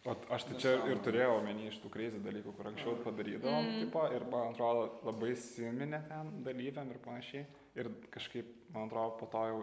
O 0.10 0.16
aš 0.34 0.48
tai 0.50 0.56
čia 0.64 0.72
ir 0.90 0.98
turėjau 1.06 1.36
omeny 1.38 1.68
iš 1.70 1.76
tų 1.84 1.92
kreizį 1.94 2.22
dalykų, 2.26 2.54
kur 2.58 2.70
anksčiau 2.72 2.96
padarydavom, 3.06 3.66
Mm. 3.66 3.74
mm. 3.76 3.82
tipo, 3.86 4.06
ir 4.16 4.24
man 4.32 4.54
atrodo 4.56 4.88
labai 5.06 5.36
siminė 5.38 6.00
ten 6.08 6.32
dalyviam 6.48 6.90
ir 6.90 6.98
panašiai. 7.06 7.46
Ir 7.78 7.90
kažkaip, 8.12 8.48
man 8.74 8.88
atrodo, 8.90 9.18
po 9.20 9.26
to 9.32 9.44
jau 9.52 9.60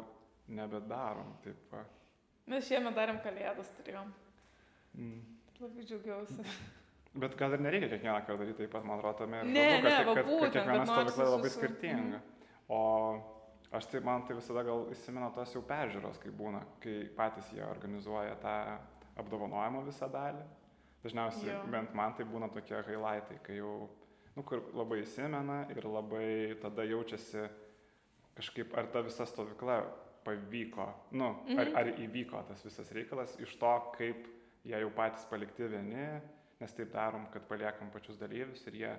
nebedarom. 0.48 1.32
Taip, 1.44 1.58
va. 1.72 1.82
Mes 2.48 2.64
šiemet 2.68 2.94
darėm 2.96 3.18
kalėdas, 3.24 3.68
turėjom. 3.80 4.12
mm. 4.94 5.18
Labai 5.60 5.84
džiaugiausi. 5.84 6.44
Bet 7.18 7.34
gal 7.40 7.56
ir 7.56 7.60
nereikia 7.64 7.88
kiekvieną 7.90 8.20
kartą 8.26 8.38
daryti 8.38 8.58
taip 8.62 8.70
pat, 8.76 8.84
man 8.86 9.00
atrodo, 9.00 9.24
tame 9.24 9.40
ir 9.40 9.44
Ne, 9.48 9.64
ne, 9.82 9.82
kad, 9.82 10.06
va 10.06 10.14
kad, 10.14 10.14
kad 10.20 10.26
būtent, 10.28 10.52
kiekviena 10.54 10.78
kad 10.78 10.90
norisi 10.92 11.12
stovykla 11.16 11.34
labai 11.34 11.50
skirtinga. 11.50 12.20
O 12.68 12.80
aš 13.72 13.86
tai, 13.86 14.00
man 14.00 14.22
tai 14.26 14.36
visada 14.38 14.62
gal 14.64 14.86
įsimena 14.92 15.30
tos 15.34 15.52
jau 15.54 15.62
peržiūros, 15.62 16.18
kai 16.22 16.30
būna, 16.30 16.62
kai 16.80 17.08
patys 17.16 17.50
jie 17.52 17.64
organizuoja 17.64 18.36
tą 18.42 18.54
apdovanojimo 19.20 19.82
visą 19.86 20.08
dalį. 20.12 20.44
Dažniausiai, 21.02 21.52
Jo. 21.52 21.62
bent 21.70 21.94
man 21.94 22.14
tai 22.14 22.24
būna 22.26 22.48
tokie 22.50 22.74
highlightai, 22.82 23.38
kai 23.46 23.56
jau, 23.60 23.88
nu, 24.36 24.42
kur 24.42 24.62
labai 24.74 25.02
įsimena 25.04 25.60
ir 25.70 25.84
labai 25.86 26.56
tada 26.60 26.82
jaučiasi 26.84 27.44
kažkaip, 28.38 28.74
ar 28.78 28.86
ta 28.86 29.00
visa 29.02 29.26
stovykla 29.26 29.78
pavyko, 30.24 30.88
nu, 31.12 31.28
ar, 31.58 31.66
Mhm. 31.66 31.76
ar 31.76 31.86
įvyko 31.86 32.42
tas 32.48 32.62
visas 32.64 32.90
reikalas 32.92 33.36
iš 33.40 33.56
to, 33.58 33.92
kaip 33.96 34.26
jie 34.64 34.74
jau 34.80 34.90
patys 34.90 35.24
palikti 35.30 35.68
vieni, 35.68 36.20
nes 36.60 36.72
taip 36.74 36.90
darom, 36.92 37.26
kad 37.32 37.46
paliekam 37.48 37.90
pačius 37.90 38.18
dalyvius 38.18 38.66
ir 38.66 38.72
jie 38.74 38.92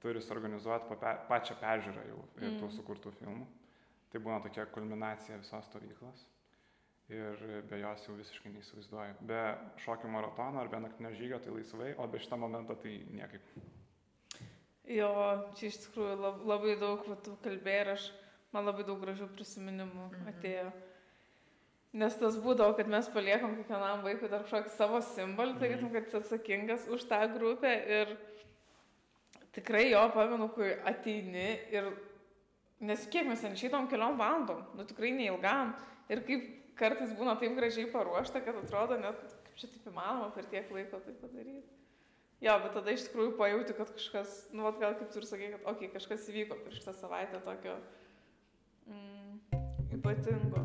turi 0.00 0.20
suorganizuoti 0.20 0.96
pa, 1.00 1.14
pačią 1.28 1.54
peržiūrą 1.60 2.06
jau 2.08 2.24
mm. 2.36 2.58
tų 2.60 2.64
Mm. 2.64 2.70
sukurtų 2.78 3.12
filmų. 3.12 3.46
Tai 4.12 4.20
būna 4.24 4.40
tokia 4.44 4.64
kulminacija 4.72 5.36
visos 5.38 5.66
stovyklos. 5.68 6.24
Ir 7.08 7.62
be 7.70 7.78
jos 7.80 8.02
jau 8.04 8.14
visiškai 8.18 8.50
neįsivaizduoju. 8.52 9.14
Be 9.28 9.40
šokių 9.84 10.10
maratono 10.12 10.60
ar 10.60 10.68
be 10.68 10.80
naktinio 10.84 11.12
žygio 11.16 11.38
tai 11.40 11.54
laisvai, 11.54 11.94
o 11.96 12.06
be 12.06 12.18
šito 12.20 12.36
momento 12.36 12.74
tai 12.76 12.98
niekaip. 13.16 13.42
Jo, 14.88 15.08
čia 15.56 15.68
iš 15.68 15.78
tikrųjų 15.86 16.16
lab, 16.20 16.42
labai 16.48 16.74
daug 16.80 17.04
tu 17.24 17.34
kalbėjai 17.44 17.80
ir 17.84 17.90
aš, 17.94 18.10
man 18.52 18.64
labai 18.68 18.84
daug 18.88 19.00
gražių 19.02 19.28
prisiminimų 19.36 20.06
Mhm. 20.12 20.28
atėjo. 20.32 20.68
Nes 21.92 22.16
tas 22.20 22.36
būdavo, 22.36 22.76
kad 22.76 22.88
mes 22.88 23.08
paliekam 23.08 23.56
kiekvienam 23.56 24.02
vaikui 24.04 24.28
dar 24.28 24.44
kažkokį 24.44 24.70
savo 24.76 25.00
simbolį, 25.00 25.54
Mhm. 25.54 25.60
tarytum, 25.60 25.92
kad 25.92 26.04
jis 26.04 26.14
atsakingas 26.14 26.88
už 26.88 27.04
tą 27.08 27.20
grupę 27.38 27.72
ir 27.88 28.16
tikrai 29.52 29.90
jo 29.90 30.10
pamenu, 30.12 30.48
kai 30.54 30.76
ateini 30.84 31.58
ir, 31.72 31.88
nes 32.80 33.06
kiek 33.10 33.26
mes 33.26 33.42
ten 33.42 33.56
išeitom 33.56 33.88
keliom 33.90 34.18
valandom, 34.20 34.62
nu 34.78 34.86
tikrai 34.86 35.10
neilgam 35.16 35.74
ir 36.12 36.22
kaip 36.26 36.46
kartais 36.78 37.12
būna 37.18 37.34
taip 37.40 37.56
gražiai 37.58 37.90
paruošta, 37.90 38.42
kad 38.44 38.60
atrodo 38.60 38.98
net, 39.00 39.18
kaip 39.46 39.58
čia 39.58 39.70
taip 39.72 39.90
įmanoma 39.90 40.30
per 40.34 40.46
tiek 40.50 40.70
laiko 40.74 41.00
tai 41.02 41.14
padaryti. 41.18 41.66
Jo, 42.38 42.54
bet 42.62 42.70
tada 42.76 42.92
iš 42.94 43.08
tikrųjų 43.08 43.32
pajauti, 43.34 43.74
kad 43.74 43.88
kažkas, 43.90 44.34
nu, 44.54 44.62
vat, 44.62 44.76
gal 44.78 44.92
kaip 44.94 45.10
tu 45.10 45.18
ir 45.18 45.26
sakai, 45.26 45.48
kad, 45.56 45.64
okei, 45.64 45.88
okay, 45.88 45.94
kažkas 45.96 46.28
įvyko 46.30 46.60
per 46.62 46.76
šitą 46.76 46.94
savaitę 46.94 47.40
tokio 47.42 47.74
mm, 48.86 49.40
ypatingo. 49.98 50.62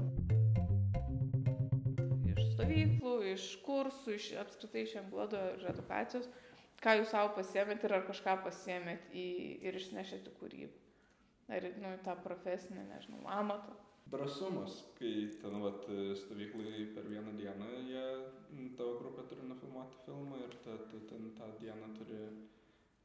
Iš 2.29 2.53
stovyklų, 2.53 3.15
iš 3.32 3.48
kursų, 3.65 4.20
iš 4.20 4.29
apskritai 4.43 4.86
iš 4.86 5.00
Emblodo 5.01 5.41
ir 5.55 5.65
edukacijos, 5.74 6.29
ką 6.84 7.00
jūs 7.00 7.10
savo 7.10 7.34
pasiemėt 7.39 7.89
ir 7.89 7.98
ar 7.98 8.05
kažką 8.05 8.38
pasiemėt 8.46 9.10
į, 9.10 9.27
ir 9.65 9.82
išnešėt 9.82 10.29
į 10.29 10.38
kūrybą. 10.43 10.92
Ar, 11.50 11.65
nu, 11.81 11.89
tą 12.05 12.15
profesinę, 12.23 12.85
nežinau, 12.88 13.19
amatą. 13.27 13.73
Drąsumas, 14.13 14.73
kai 15.00 15.29
ten 15.41 15.55
vat, 15.63 15.85
stovyklai 16.19 16.85
per 16.95 17.07
vieną 17.09 17.33
dieną 17.39 17.67
jie, 17.88 18.03
tavo 18.77 18.97
grupė 19.00 19.23
turi 19.29 19.45
nufilmuoti 19.47 20.01
filmą 20.05 20.41
ir 20.43 20.55
ta, 20.65 20.75
tu 20.91 21.00
ten 21.09 21.31
tą 21.38 21.47
dieną 21.62 21.93
turi 21.97 22.19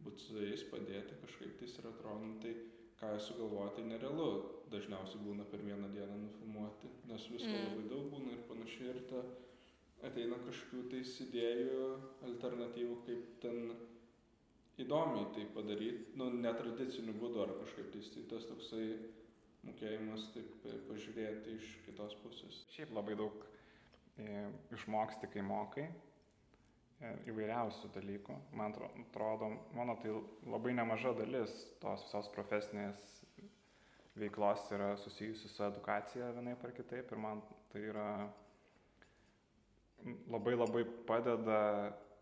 būti 0.02 0.26
su 0.26 0.42
jais, 0.42 0.64
padėti 0.71 1.18
kažkaip 1.23 1.57
tais 1.61 1.78
ir 1.78 1.87
atrodo, 1.90 2.26
nu, 2.26 2.40
tai 2.42 2.54
ką 3.00 3.12
jie 3.14 3.21
sugalvoja, 3.28 3.71
tai 3.76 3.85
nerealu 3.87 4.28
dažniausiai 4.75 5.23
būna 5.23 5.47
per 5.50 5.62
vieną 5.62 5.90
dieną 5.95 6.18
nufilmuoti, 6.26 6.90
nes 7.11 7.28
visko 7.30 7.54
Mm. 7.54 7.68
labai 7.68 7.88
daug 7.95 8.11
būna 8.12 8.33
ir 8.35 8.42
panašiai 8.50 8.88
ir 8.95 9.00
ta 9.11 9.23
ateina 10.02 10.37
kažkokių 10.47 10.83
tais 10.90 11.14
idėjų, 11.26 11.85
alternatyvų, 12.26 12.97
kaip 13.07 13.40
ten 13.40 13.73
įdomiai 14.82 15.28
tai 15.35 15.47
padaryti, 15.54 16.12
nu, 16.18 16.30
netradiciniu 16.38 17.14
būdu 17.18 17.42
ar 17.44 17.54
kažkaip 17.62 17.90
tai 17.94 18.25
tas 18.30 18.47
toksai 18.50 18.85
mokėjimas 19.66 20.28
taip 20.35 20.66
e, 20.68 20.76
pažiūrėti 20.88 21.56
iš 21.58 21.70
kitos 21.87 22.14
pusės. 22.23 22.62
Šiaip 22.75 22.92
labai 22.94 23.16
daug 23.18 23.42
e, 23.42 24.44
išmoksti, 24.76 25.30
kai 25.32 25.44
mokai 25.47 25.88
e, 25.88 27.12
įvairiausių 27.32 27.92
dalykų. 27.97 28.38
Man 28.58 28.75
atro- 28.75 28.90
atrodo, 29.08 29.50
mano 29.76 29.99
tai 30.02 30.14
labai 30.47 30.75
nemaža 30.78 31.14
dalis 31.18 31.54
tos 31.82 32.06
visos 32.06 32.30
profesinės 32.35 33.06
veiklos 34.18 34.64
yra 34.75 34.97
susijusi 34.99 35.49
su 35.49 35.62
edukacija 35.62 36.32
vienaip 36.35 36.64
ar 36.66 36.75
kitaip 36.75 37.12
ir 37.12 37.20
man 37.23 37.42
tai 37.73 37.85
yra 37.92 38.08
labai 40.30 40.54
labai 40.58 40.85
padeda 41.06 41.61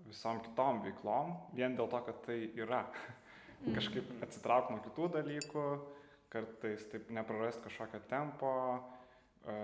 visom 0.08 0.40
kitom 0.44 0.82
veiklom, 0.84 1.34
vien 1.56 1.76
dėl 1.78 1.90
to, 1.92 2.00
kad 2.08 2.22
tai 2.26 2.38
yra. 2.58 2.84
Kažkaip 3.66 4.10
atsitraukti 4.22 4.75
nuo 4.75 4.82
kitų 4.84 5.08
dalykų, 5.16 5.64
kartais 6.30 6.84
taip 6.92 7.08
neprarast 7.14 7.62
kažkokio 7.64 8.02
tempo, 8.10 8.50
e, 8.76 9.56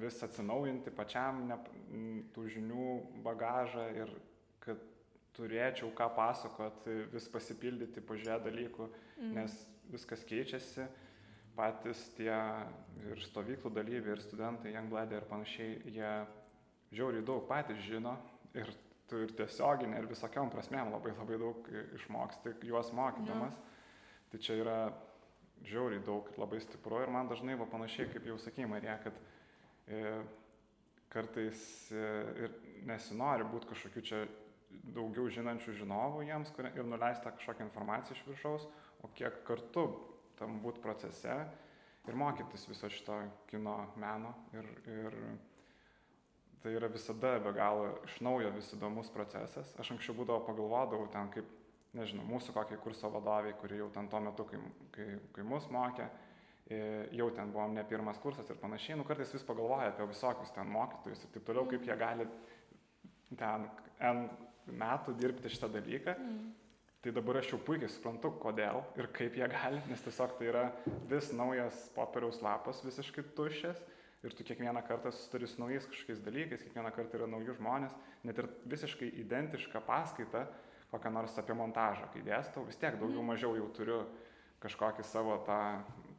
vis 0.00 0.18
atsinaujinti 0.26 0.92
pačiam 0.92 1.44
ne, 1.48 1.58
tų 2.34 2.48
žinių 2.56 2.88
bagažą 3.24 3.86
ir 4.02 4.12
kad 4.64 4.82
turėčiau 5.38 5.92
ką 5.96 6.10
pasakoti, 6.16 6.96
vis 7.12 7.28
pasipildyti, 7.30 8.02
pažiūrėti 8.04 8.50
dalykų, 8.50 8.88
Mm. 9.18 9.34
nes 9.34 9.54
viskas 9.90 10.22
keičiasi, 10.22 10.86
patys 11.58 12.04
tie 12.14 12.34
ir 13.10 13.22
stovyklų 13.26 13.72
dalyviai, 13.74 14.14
ir 14.14 14.22
studentai, 14.22 14.70
Youngblood 14.76 15.14
ir 15.16 15.26
panašiai, 15.26 15.80
jie 15.90 16.12
žiauriai 16.94 17.24
daug 17.26 17.48
patys 17.48 17.80
žino 17.82 18.14
ir 18.54 18.70
tu 19.08 19.22
ir 19.24 19.32
tiesioginė, 19.36 19.98
ir 20.02 20.08
visokiam 20.10 20.50
prasmėm 20.52 20.92
labai 20.92 21.14
labai 21.16 21.38
daug 21.40 21.68
išmoksti 21.96 22.56
juos 22.68 22.92
mokydamas. 22.96 23.56
Tai 24.28 24.40
čia 24.44 24.58
yra 24.60 24.78
žiauriai 25.66 26.04
daug 26.04 26.28
ir 26.28 26.40
labai 26.40 26.60
stipru 26.62 27.00
ir 27.02 27.12
man 27.12 27.30
dažnai 27.30 27.56
va 27.58 27.66
panašiai, 27.70 28.10
kaip 28.12 28.26
jau 28.28 28.36
sakė 28.40 28.68
Marija, 28.68 28.98
kad 29.04 29.16
e, 29.88 30.02
kartais 31.12 31.62
e, 31.92 32.04
ir 32.44 32.58
nesinori 32.88 33.48
būti 33.48 33.70
kažkokiu 33.72 34.04
čia 34.04 34.20
daugiau 34.94 35.30
žinančių 35.32 35.74
žinovų 35.80 36.26
jiems 36.28 36.52
kurie, 36.56 36.70
ir 36.76 36.86
nuleista 36.86 37.32
kažkokią 37.34 37.66
informaciją 37.68 38.16
iš 38.16 38.24
viršaus, 38.28 38.68
o 39.02 39.10
kiek 39.16 39.40
kartu 39.48 39.88
tam 40.38 40.60
būti 40.62 40.82
procese 40.84 41.38
ir 42.08 42.16
mokytis 42.16 42.68
viso 42.68 42.88
šito 42.92 43.16
kino 43.50 43.78
meno. 44.00 44.34
Ir, 44.56 44.68
ir 44.88 45.16
tai 46.62 46.74
yra 46.74 46.88
visada 46.90 47.38
be 47.42 47.52
galo 47.56 47.90
iš 48.06 48.18
naujo 48.24 48.50
vis 48.54 48.72
įdomus 48.74 49.10
procesas. 49.14 49.70
Aš 49.78 49.92
anksčiau 49.94 50.16
būdavo 50.18 50.42
pagalvodavau 50.46 51.06
ten 51.12 51.30
kaip, 51.34 51.48
nežinau, 51.96 52.26
mūsų 52.28 52.54
kokiai 52.56 52.80
kurso 52.82 53.10
vadoviai, 53.12 53.56
kurie 53.60 53.78
jau 53.80 53.88
ten 53.94 54.08
tuo 54.10 54.20
metu, 54.24 54.46
kai, 54.48 54.60
kai, 54.94 55.06
kai 55.36 55.46
mus 55.46 55.68
mokė, 55.72 56.08
jau 57.16 57.30
ten 57.32 57.52
buvom 57.54 57.74
ne 57.78 57.84
pirmas 57.88 58.18
kursas 58.20 58.50
ir 58.50 58.58
panašiai, 58.60 58.98
nu 58.98 59.06
kartais 59.08 59.32
vis 59.32 59.46
pagalvoja 59.46 59.88
apie 59.92 60.06
visokius 60.10 60.52
ten 60.52 60.68
mokytojus 60.68 61.24
ir 61.24 61.32
taip 61.34 61.46
toliau, 61.48 61.64
kaip 61.70 61.86
jie 61.86 61.96
gali 61.96 62.28
ten 63.38 63.68
N 64.04 64.26
metų 64.68 65.14
dirbti 65.16 65.50
šitą 65.50 65.70
dalyką. 65.72 66.14
Mm. 66.20 66.48
Tai 67.02 67.12
dabar 67.14 67.38
aš 67.38 67.52
jau 67.52 67.60
puikiai 67.62 67.88
suprantu, 67.88 68.32
kodėl 68.42 68.82
ir 68.98 69.06
kaip 69.14 69.36
jie 69.38 69.46
gali, 69.48 69.78
nes 69.88 70.02
tiesiog 70.02 70.34
tai 70.36 70.48
yra 70.50 70.64
vis 71.08 71.30
naujas 71.32 71.86
popieriaus 71.94 72.42
lapas, 72.42 72.82
visiškai 72.84 73.22
tuščias 73.38 73.80
ir 74.22 74.34
tu 74.34 74.44
kiekvieną 74.44 74.82
kartą 74.82 75.12
susiduri 75.14 75.48
su 75.48 75.60
naujais 75.62 75.86
kažkokiais 75.86 76.22
dalykais, 76.24 76.62
kiekvieną 76.66 76.90
kartą 76.94 77.18
yra 77.20 77.28
nauji 77.30 77.54
žmonės, 77.58 77.94
net 78.26 78.38
ir 78.38 78.48
visiškai 78.66 79.10
identišką 79.22 79.82
paskaitą, 79.86 80.46
kokią 80.90 81.12
nors 81.12 81.36
apie 81.38 81.54
montažą, 81.54 82.08
kai 82.12 82.24
dėstau, 82.26 82.64
vis 82.66 82.78
tiek 82.80 82.96
daugiau 82.98 83.20
mhm. 83.20 83.32
mažiau 83.32 83.56
jau 83.58 83.68
turiu 83.76 83.98
kažkokį 84.62 85.04
savo 85.06 85.36
tą, 85.46 85.60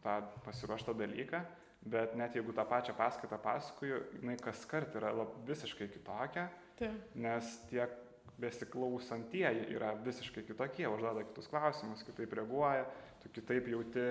tą 0.04 0.20
pasiruoštą 0.46 0.94
dalyką, 0.96 1.42
bet 1.90 2.16
net 2.16 2.36
jeigu 2.36 2.54
tą 2.56 2.66
pačią 2.68 2.96
paskaitą 2.96 3.40
pasakoju, 3.44 4.04
jinai 4.20 4.38
kas 4.40 4.64
kart 4.70 4.96
yra 4.96 5.12
lab, 5.16 5.34
visiškai 5.48 5.90
kitokia, 5.92 6.48
Taip. 6.80 7.16
nes 7.16 7.58
tiek 7.72 7.92
besiklausantieji 8.40 9.68
yra 9.76 9.94
visiškai 10.06 10.46
kitokie, 10.48 10.88
užduoda 10.88 11.26
kitus 11.28 11.50
klausimus, 11.52 12.06
kitaip 12.08 12.34
reaguoja, 12.40 12.86
tu 13.20 13.32
kitaip 13.36 13.68
jauti 13.68 14.06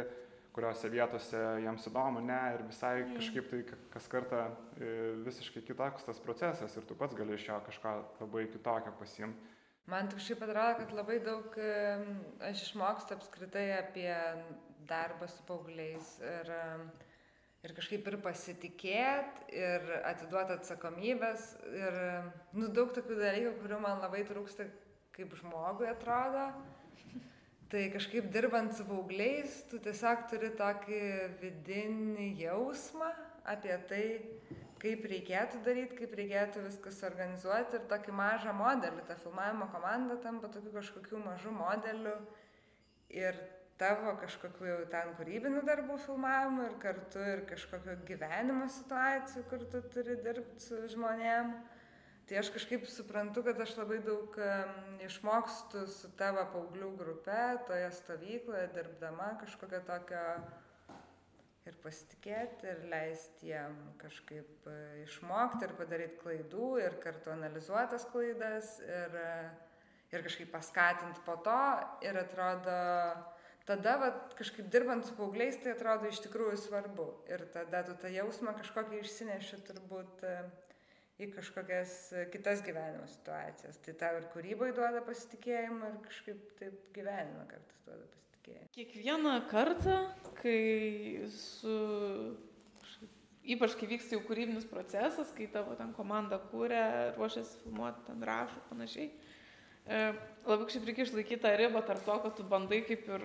kuriuose 0.56 0.90
vietose 0.92 1.42
jiems 1.62 1.86
įdomu, 1.90 2.22
ne, 2.24 2.38
ir 2.56 2.64
visai 2.68 2.94
kažkaip 3.12 3.50
tai 3.50 3.60
kas 3.92 4.08
kartą 4.10 4.42
e, 4.78 4.94
visiškai 5.26 5.62
kitoks 5.68 6.08
tas 6.08 6.20
procesas 6.24 6.74
ir 6.76 6.86
tu 6.88 6.96
pats 6.98 7.16
gali 7.18 7.36
iš 7.36 7.48
jo 7.50 7.60
kažką 7.68 7.94
labai 8.22 8.48
kitokio 8.52 8.94
pasimti. 8.98 9.54
Man 9.88 10.10
kažkaip 10.12 10.42
atrodo, 10.44 10.82
kad 10.82 10.90
labai 10.92 11.18
daug 11.24 11.54
aš 12.44 12.66
išmokstu 12.66 13.14
apskritai 13.16 13.68
apie 13.78 14.10
darbą 14.88 15.28
su 15.32 15.44
paaugliais 15.48 16.10
ir, 16.20 16.50
ir 17.64 17.74
kažkaip 17.76 18.10
ir 18.10 18.18
pasitikėt, 18.24 19.46
ir 19.52 19.88
atiduoti 20.10 20.58
atsakomybės, 20.58 21.46
ir 21.72 21.96
nu, 22.56 22.68
daug 22.68 22.92
tokių 22.96 23.16
dalykų, 23.22 23.54
kurių 23.62 23.80
man 23.84 24.04
labai 24.04 24.26
trūksta 24.28 24.68
kaip 25.16 25.32
žmogui 25.40 25.88
atrodo. 25.90 26.50
Tai 27.68 27.82
kažkaip 27.92 28.30
dirbant 28.32 28.72
su 28.72 28.84
paaugliais, 28.88 29.58
tu 29.68 29.76
tiesiog 29.84 30.22
turi 30.30 30.48
tokį 30.56 31.00
vidinį 31.42 32.28
jausmą 32.40 33.10
apie 33.52 33.74
tai, 33.90 34.04
kaip 34.80 35.04
reikėtų 35.12 35.60
daryti, 35.66 35.98
kaip 35.98 36.14
reikėtų 36.16 36.62
viskas 36.64 37.02
organizuoti 37.04 37.76
ir 37.76 37.84
tokį 37.90 38.14
mažą 38.16 38.54
modelį. 38.56 39.04
Ta 39.10 39.18
filmavimo 39.20 39.68
komanda 39.74 40.16
tampa 40.24 40.48
tokiu 40.54 40.72
kažkokiu 40.78 41.20
mažu 41.20 41.52
modeliu 41.52 42.16
ir 43.12 43.36
tavo 43.78 44.16
kažkokiu 44.22 44.70
jau 44.70 44.82
ten 44.94 45.12
kūrybinių 45.20 45.60
darbų 45.68 46.00
filmavimu 46.06 46.70
ir 46.70 46.78
kartu 46.80 47.20
ir 47.34 47.44
kažkokio 47.52 47.98
gyvenimo 48.08 48.64
situacijų, 48.78 49.44
kur 49.52 49.68
tu 49.74 49.84
turi 49.92 50.16
dirbti 50.24 50.70
su 50.70 50.86
žmonėmis 50.94 51.76
Tai 52.28 52.36
aš 52.36 52.50
kažkaip 52.52 52.82
suprantu, 52.92 53.40
kad 53.40 53.60
aš 53.64 53.70
labai 53.78 54.02
daug 54.04 54.34
išmokstu 55.06 55.86
su 55.88 56.10
tavo 56.20 56.42
paauglių 56.52 56.90
grupe, 56.98 57.38
toje 57.64 57.86
stovykloje, 57.96 58.66
dirbdama 58.74 59.30
kažkokią 59.40 59.80
tokią 59.86 60.24
ir 61.70 61.78
pasitikėti, 61.80 62.68
ir 62.68 62.84
leisti 62.92 63.48
jiem 63.54 63.78
kažkaip 64.02 64.68
išmokti 65.06 65.64
ir 65.70 65.74
padaryti 65.80 66.20
klaidų, 66.20 66.68
ir 66.84 67.00
kartu 67.00 67.32
analizuotas 67.32 68.04
klaidas, 68.12 68.76
ir, 68.84 69.18
ir 70.12 70.28
kažkaip 70.28 70.52
paskatinti 70.52 71.24
po 71.24 71.40
to. 71.48 71.58
Ir 72.04 72.20
atrodo, 72.26 72.78
tada 73.72 73.98
va, 74.04 74.14
kažkaip 74.36 74.68
dirbant 74.68 75.08
su 75.08 75.16
paaugliais, 75.16 75.62
tai 75.64 75.72
atrodo 75.78 76.12
iš 76.12 76.20
tikrųjų 76.28 76.60
svarbu. 76.68 77.10
Ir 77.32 77.48
tada 77.56 77.86
tu 77.88 77.96
tą 78.04 78.12
jausmą 78.12 78.52
kažkokį 78.60 79.00
išsineši 79.00 79.64
turbūt 79.72 80.28
į 81.18 81.28
kažkokias 81.34 81.94
kitas 82.32 82.62
gyvenimo 82.62 83.06
situacijas. 83.10 83.78
Tai 83.82 83.94
tau 83.98 84.18
ir 84.20 84.28
kūrybai 84.32 84.70
duoda 84.76 85.02
pasitikėjimą 85.06 85.90
ir 85.92 85.96
kažkaip 86.04 86.44
taip 86.60 86.76
gyvenime 86.94 87.46
kartais 87.50 87.80
duoda 87.86 88.06
pasitikėjimą. 88.12 88.68
Kiekvieną 88.76 89.34
kartą, 89.50 89.96
kai 90.38 90.60
su... 91.34 91.74
Ypač 93.48 93.78
kai 93.80 93.86
vyksta 93.88 94.12
jau 94.12 94.20
kūrybinis 94.26 94.66
procesas, 94.68 95.30
kai 95.32 95.46
tavo 95.48 95.72
ten 95.78 95.94
komanda 95.96 96.36
kūrė, 96.50 96.82
ruošiasi 97.16 97.62
filmuoti, 97.62 98.02
ten 98.04 98.20
rašo 98.28 98.60
panašiai, 98.68 99.06
e, 99.88 100.00
labai 100.44 100.66
kažkaip 100.66 100.84
reikia 100.84 101.06
išlaikyti 101.06 101.40
tą 101.46 101.54
ribą 101.56 101.80
tarp 101.88 102.04
to, 102.04 102.16
kad 102.26 102.36
tu 102.36 102.44
bandai 102.50 102.82
kaip 102.84 103.08
ir 103.08 103.24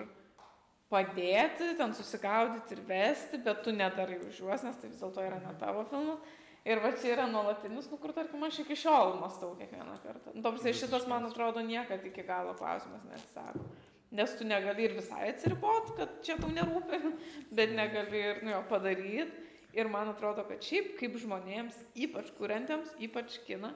padėti, 0.88 1.74
ten 1.76 1.92
susigaudyti 1.98 2.72
ir 2.72 2.80
vesti, 2.88 3.42
bet 3.44 3.60
tu 3.66 3.74
nedarai 3.76 4.16
už 4.24 4.40
juos, 4.40 4.64
nes 4.64 4.80
tai 4.80 4.88
vis 4.88 5.02
dėlto 5.02 5.26
yra 5.28 5.42
ne 5.44 5.52
tavo 5.60 5.84
filmas. 5.92 6.24
Ir 6.64 6.80
va 6.80 6.94
čia 6.96 7.10
yra 7.12 7.24
nuolatinis, 7.28 7.90
nu 7.92 7.98
kur 8.00 8.14
tarkim 8.16 8.44
aš 8.46 8.62
iki 8.62 8.76
šiol 8.80 9.18
mastau 9.20 9.50
kiekvieną 9.58 9.98
kartą. 10.00 10.32
Nu, 10.32 10.40
Toms 10.46 10.64
šitas, 10.64 11.04
man 11.10 11.26
atrodo, 11.28 11.60
niekada 11.60 12.08
iki 12.08 12.24
galo 12.24 12.54
klausimas 12.56 13.04
nesako. 13.10 13.66
Nes 14.14 14.32
tu 14.38 14.46
negali 14.48 14.86
ir 14.86 14.94
visai 14.96 15.26
atsiribot, 15.32 15.90
kad 15.98 16.14
čia 16.24 16.38
tau 16.40 16.48
nerūpi, 16.54 17.00
bet 17.58 17.74
negali 17.76 18.22
ir 18.30 18.40
nu, 18.46 18.54
jo 18.54 18.62
padaryti. 18.70 19.50
Ir 19.74 19.90
man 19.90 20.12
atrodo, 20.12 20.44
kad 20.46 20.62
šiaip 20.62 20.94
kaip 21.00 21.16
žmonėms, 21.18 21.76
ypač 21.98 22.30
kuriantiems, 22.38 22.92
ypač 23.02 23.40
kina, 23.44 23.72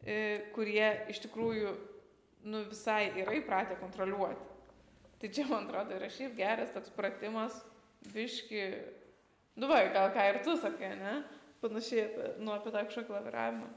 e, 0.00 0.48
kurie 0.56 0.86
iš 1.12 1.20
tikrųjų 1.26 1.74
nu, 2.48 2.62
visai 2.70 3.10
yra 3.20 3.36
įpratę 3.36 3.76
kontroliuoti. 3.78 4.54
Tai 5.20 5.30
čia, 5.32 5.44
man 5.50 5.68
atrodo, 5.68 5.94
yra 6.00 6.08
šiaip 6.12 6.34
geras 6.40 6.72
toks 6.74 6.90
pratimas, 6.96 7.60
biški, 8.14 8.64
nu 9.60 9.68
va, 9.70 9.84
gal 9.92 10.08
ką 10.16 10.24
ir 10.32 10.40
tu 10.44 10.56
sakai, 10.60 10.94
ne? 10.98 11.18
Panašiai 11.62 12.06
apie, 12.06 12.30
nu, 12.42 12.52
apie 12.54 12.72
tą 12.74 12.84
kažkokį 12.86 13.14
laviravimą. 13.16 13.68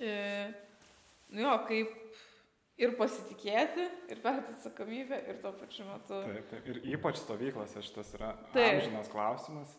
E, 0.00 0.14
nu 1.34 1.44
jo, 1.44 1.54
kaip 1.68 1.94
ir 2.80 2.96
pasitikėti, 2.98 3.86
ir 4.10 4.20
perduoti 4.24 4.56
atsakomybę, 4.56 5.20
ir 5.30 5.40
tuo 5.42 5.54
pačiu 5.58 5.86
metu. 5.88 6.20
Taip, 6.26 6.50
taip. 6.50 6.68
Ir 6.72 6.80
ypač 6.96 7.20
stovyklose 7.22 7.82
šitas 7.86 8.12
yra 8.18 8.34
taip. 8.54 8.80
amžinas 8.80 9.10
klausimas, 9.12 9.76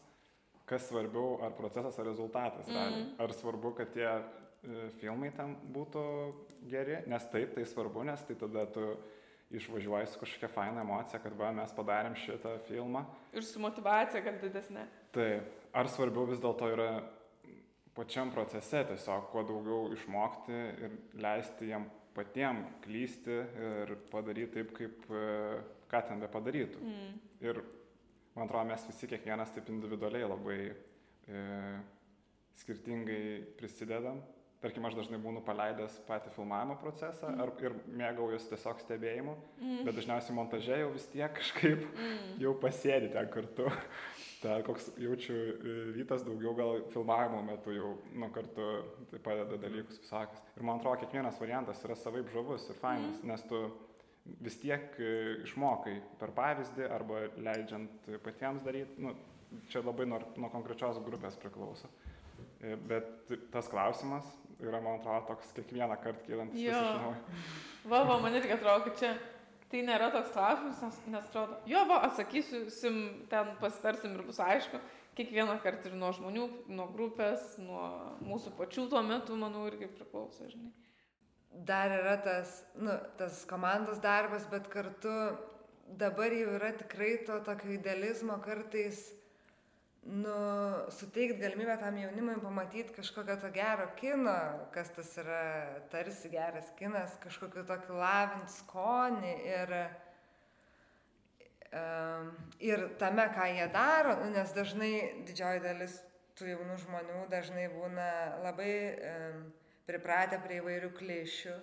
kas 0.69 0.87
svarbiau, 0.89 1.39
ar 1.45 1.53
procesas, 1.57 1.99
ar 1.99 2.09
rezultatas. 2.09 2.67
Mm 2.67 2.75
-hmm. 2.75 3.11
Ar 3.23 3.33
svarbu, 3.33 3.73
kad 3.75 3.93
tie 3.93 4.09
e, 4.09 4.89
filmai 5.01 5.31
ten 5.35 5.55
būtų 5.73 6.05
geri, 6.69 7.03
nes 7.07 7.25
taip, 7.31 7.55
tai 7.55 7.65
svarbu, 7.65 8.03
nes 8.03 8.23
tai 8.25 8.35
tada 8.35 8.65
tu 8.65 8.97
išvažiuoji 9.51 10.07
su 10.09 10.19
kažkokia 10.19 10.49
faina 10.49 10.81
emocija, 10.81 11.19
kad 11.21 11.35
va, 11.37 11.51
mes 11.55 11.73
padarėm 11.75 12.15
šitą 12.17 12.55
filmą. 12.67 13.05
Ir 13.35 13.45
su 13.45 13.61
motivacija 13.61 14.23
gal 14.25 14.39
didesnė. 14.41 14.87
Taip, 15.15 15.51
ar 15.73 15.89
svarbiau 15.91 16.25
vis 16.29 16.41
dėlto 16.43 16.71
yra 16.73 16.89
pačiam 17.95 18.31
procese 18.33 18.83
tiesiog 18.89 19.29
kuo 19.31 19.45
daugiau 19.47 19.93
išmokti 19.95 20.57
ir 20.85 20.97
leisti 21.21 21.69
jam 21.69 21.87
patiem 22.15 22.63
klysti 22.83 23.39
ir 23.69 23.95
padaryti 24.11 24.59
taip, 24.59 24.73
kaip 24.75 25.09
ką 25.91 26.01
ten 26.09 26.21
be 26.23 26.29
padarytų. 26.31 26.81
Mm. 26.81 27.17
Ir 27.45 27.61
man 28.35 28.47
atrodo, 28.47 28.67
mes 28.71 28.87
visi 28.89 29.09
kiekvienas 29.11 29.51
taip 29.55 29.69
individualiai 29.71 30.27
labai 30.27 30.59
e, 30.71 31.43
skirtingai 32.61 33.21
prisidedam. 33.59 34.21
Tarkim, 34.65 34.85
aš 34.87 34.95
dažnai 34.97 35.19
būnu 35.21 35.43
paleidęs 35.45 35.99
patį 36.07 36.31
filmavimo 36.33 36.73
procesą 36.81 37.29
mm. 37.29 37.41
ar, 37.43 37.51
ir 37.61 37.73
mėgaujuosi 37.99 38.47
tiesiog 38.49 38.79
stebėjimu, 38.81 39.35
mm. 39.59 39.83
bet 39.85 39.99
dažniausiai 39.99 40.33
montaže 40.33 40.79
jau 40.79 40.87
vis 40.95 41.05
tiek 41.11 41.35
kažkaip 41.37 41.83
mm. 41.85 42.23
jau 42.41 42.53
pasėdi 42.63 43.11
ten 43.13 43.29
kartu. 43.29 43.67
Ta, 44.41 44.55
koks 44.65 44.87
jaučiu, 45.01 45.35
e, 45.35 45.75
Vytas 45.95 46.25
daugiau 46.25 46.55
gal 46.57 46.81
filmavimo 46.93 47.43
metu 47.45 47.75
jau 47.75 47.91
nu, 48.17 48.31
kartu 48.33 48.65
tai 49.11 49.21
padeda 49.27 49.59
dalykus 49.61 50.01
visokius. 50.01 50.41
Ir 50.57 50.65
man 50.65 50.81
atrodo, 50.81 50.97
kiekvienas 51.03 51.37
variantas 51.41 51.85
yra 51.85 51.99
savaip 52.01 52.33
žavus 52.33 52.65
ir 52.65 52.81
fainas, 52.81 53.21
mm. 53.21 53.29
nes 53.29 53.45
tu 53.51 53.61
vis 54.47 54.57
tiek 54.65 54.97
e, 54.97 55.13
išmokai 55.45 55.99
per 56.21 56.33
pavyzdį 56.41 56.89
arba 56.89 57.27
leidžiant 57.37 58.09
patiems 58.25 58.65
daryti. 58.65 58.97
Nu, 59.05 59.13
čia 59.69 59.85
labai 59.85 60.09
nuo, 60.09 60.23
nuo 60.41 60.49
konkrečios 60.53 60.97
grupės 61.05 61.37
priklauso. 61.41 61.93
E, 62.65 62.75
bet 62.89 63.31
tas 63.53 63.67
klausimas 63.71 64.27
yra, 64.63 64.81
man 64.81 64.99
atrodo, 64.99 65.23
toks 65.33 65.53
kiekvieną 65.57 65.97
kartą 66.03 66.25
kylantis. 66.27 66.61
Jo. 66.65 67.13
Va, 67.85 68.03
va, 68.07 68.19
man 68.23 68.37
irgi 68.37 68.55
atrodo, 68.55 68.89
kad 68.89 69.01
čia 69.01 69.15
Tai 69.75 69.81
nėra 69.81 70.11
toks 70.13 70.29
klausimas, 70.31 70.81
nes, 70.83 70.97
nes 71.09 71.25
atrodo, 71.25 71.57
jo, 71.67 71.79
va, 71.89 71.97
atsakysim, 72.05 72.99
ten 73.31 73.49
pasitarsim 73.61 74.13
ir 74.13 74.21
bus 74.27 74.39
aišku. 74.39 74.79
kiekvieną 75.15 75.53
kartą 75.63 75.87
ir 75.89 75.95
nuo 75.95 76.09
žmonių, 76.11 76.45
nuo 76.75 76.85
grupės, 76.91 77.53
nuo 77.57 77.85
mūsų 78.27 78.51
pačių 78.57 78.83
tuo 78.91 79.01
metu, 79.01 79.37
manau, 79.39 79.61
irgi 79.69 79.87
priklauso, 79.87 80.47
žinai. 80.51 80.73
Dar 81.67 81.93
yra 81.95 82.17
tas, 82.19 82.51
nu, 82.75 82.91
tas 83.19 83.45
komandos 83.47 84.01
darbas, 84.03 84.43
bet 84.51 84.67
kartu 84.67 85.13
dabar 85.87 86.35
jau 86.35 86.57
yra 86.57 86.73
tikrai 86.75 87.13
to 87.27 87.39
tokio 87.47 87.71
idealizmo 87.77 88.35
kartais, 88.43 88.99
nu, 90.05 90.37
suteikti 90.89 91.39
galimybę 91.41 91.77
tam 91.77 91.97
jaunimui 91.97 92.35
pamatyti 92.41 92.93
kažkokio 92.93 93.37
to 93.41 93.49
gero 93.51 93.87
kino, 93.97 94.37
kas 94.71 94.91
tas 94.93 95.17
yra 95.17 95.43
tarsi 95.89 96.29
geras 96.29 96.69
kinas, 96.77 97.17
kažkokio 97.23 97.63
tokio 97.65 97.97
lavint 97.97 98.51
skonį 98.53 99.33
ir, 99.49 99.73
um, 101.73 102.29
ir 102.61 102.85
tame, 103.01 103.25
ką 103.33 103.49
jie 103.55 103.67
daro, 103.73 104.13
nu, 104.21 104.29
nes 104.37 104.53
dažnai 104.53 104.93
didžioji 105.25 105.65
dalis 105.65 105.97
tų 106.37 106.51
jaunų 106.53 106.77
žmonių 106.83 107.25
dažnai 107.31 107.65
būna 107.73 108.09
labai 108.45 108.73
um, 108.93 109.41
pripratę 109.89 110.37
prie 110.45 110.61
įvairių 110.61 110.93
klišių 111.01 111.55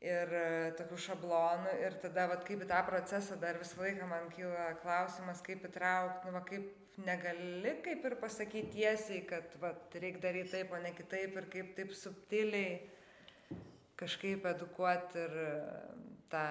ir 0.00 0.30
e, 0.32 0.44
tokių 0.78 0.98
šablonų 1.04 1.72
ir 1.84 1.96
tada, 2.02 2.26
vat, 2.30 2.44
kaip 2.48 2.62
į 2.64 2.68
tą 2.70 2.80
procesą 2.86 3.36
dar 3.40 3.58
visą 3.60 3.82
laiką 3.82 4.06
man 4.08 4.30
kyla 4.32 4.70
klausimas, 4.80 5.42
kaip 5.44 5.66
įtraukti, 5.68 6.28
nu, 6.28 6.36
va, 6.38 6.40
kaip 6.46 6.79
negali 6.98 7.74
kaip 7.84 8.04
ir 8.04 8.16
pasakyti 8.20 8.76
tiesiai, 8.76 9.24
kad 9.28 9.54
vat, 9.62 9.94
reikia 9.94 10.22
daryti 10.22 10.54
taip, 10.56 10.72
o 10.72 10.80
ne 10.82 10.92
kitaip 10.96 11.36
ir 11.36 11.48
kaip 11.52 11.74
taip 11.76 11.92
subtiliai 11.96 12.80
kažkaip 14.00 14.46
edukuoti 14.54 15.20
ir 15.20 15.36
e, 15.44 15.50
tą 16.32 16.46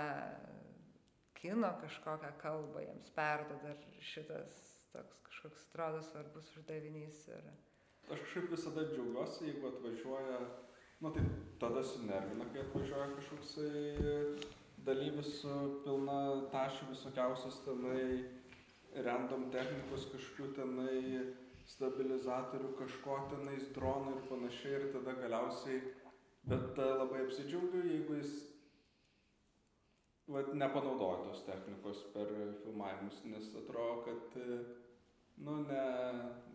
kino 1.39 1.71
kažkokią 1.81 2.33
kalbą 2.41 2.83
jiems 2.83 3.09
perduoda 3.15 3.73
ir 3.73 4.03
šitas 4.05 4.57
toks 4.93 5.21
kažkoks 5.27 5.67
atrodo 5.69 6.01
svarbus 6.03 6.49
uždavinys. 6.57 7.27
Ir... 7.31 7.51
Aš 8.09 8.25
kažkaip 8.25 8.51
visada 8.51 8.85
džiaugiuosi, 8.89 9.45
jeigu 9.51 9.71
atvažiuoja 9.73 10.39
nu 10.99 11.11
tai 11.15 11.23
tada 11.59 11.83
sunervina, 11.83 12.45
kai 12.53 12.65
atvažiuoja 12.65 13.13
kažkoksai 13.15 14.39
dalyvis 14.85 15.39
su 15.41 15.53
pilna 15.85 16.19
tašių 16.51 16.89
visokiausios 16.91 17.61
tenai, 17.65 18.25
random 19.05 19.49
technikos 19.53 20.07
kažkokių 20.13 20.49
tenai, 20.57 21.23
stabilizatorių 21.69 22.73
kažko 22.79 23.17
tenais, 23.29 23.67
dronų 23.75 24.15
ir 24.17 24.27
panašiai 24.29 24.77
ir 24.79 24.87
tada 24.95 25.13
galiausiai, 25.19 25.81
bet 26.49 26.79
labai 26.79 27.25
apsidžiaugiu, 27.27 27.83
jeigu 27.85 28.17
jis 28.17 28.35
vat, 30.33 30.53
nepanaudoja 30.57 31.27
tos 31.27 31.45
technikos 31.45 32.01
per 32.15 32.33
filmavimus, 32.63 33.21
nes 33.29 33.51
atrodo, 33.61 34.07
kad 34.07 34.39
nu 35.45 35.61
ne 35.69 35.83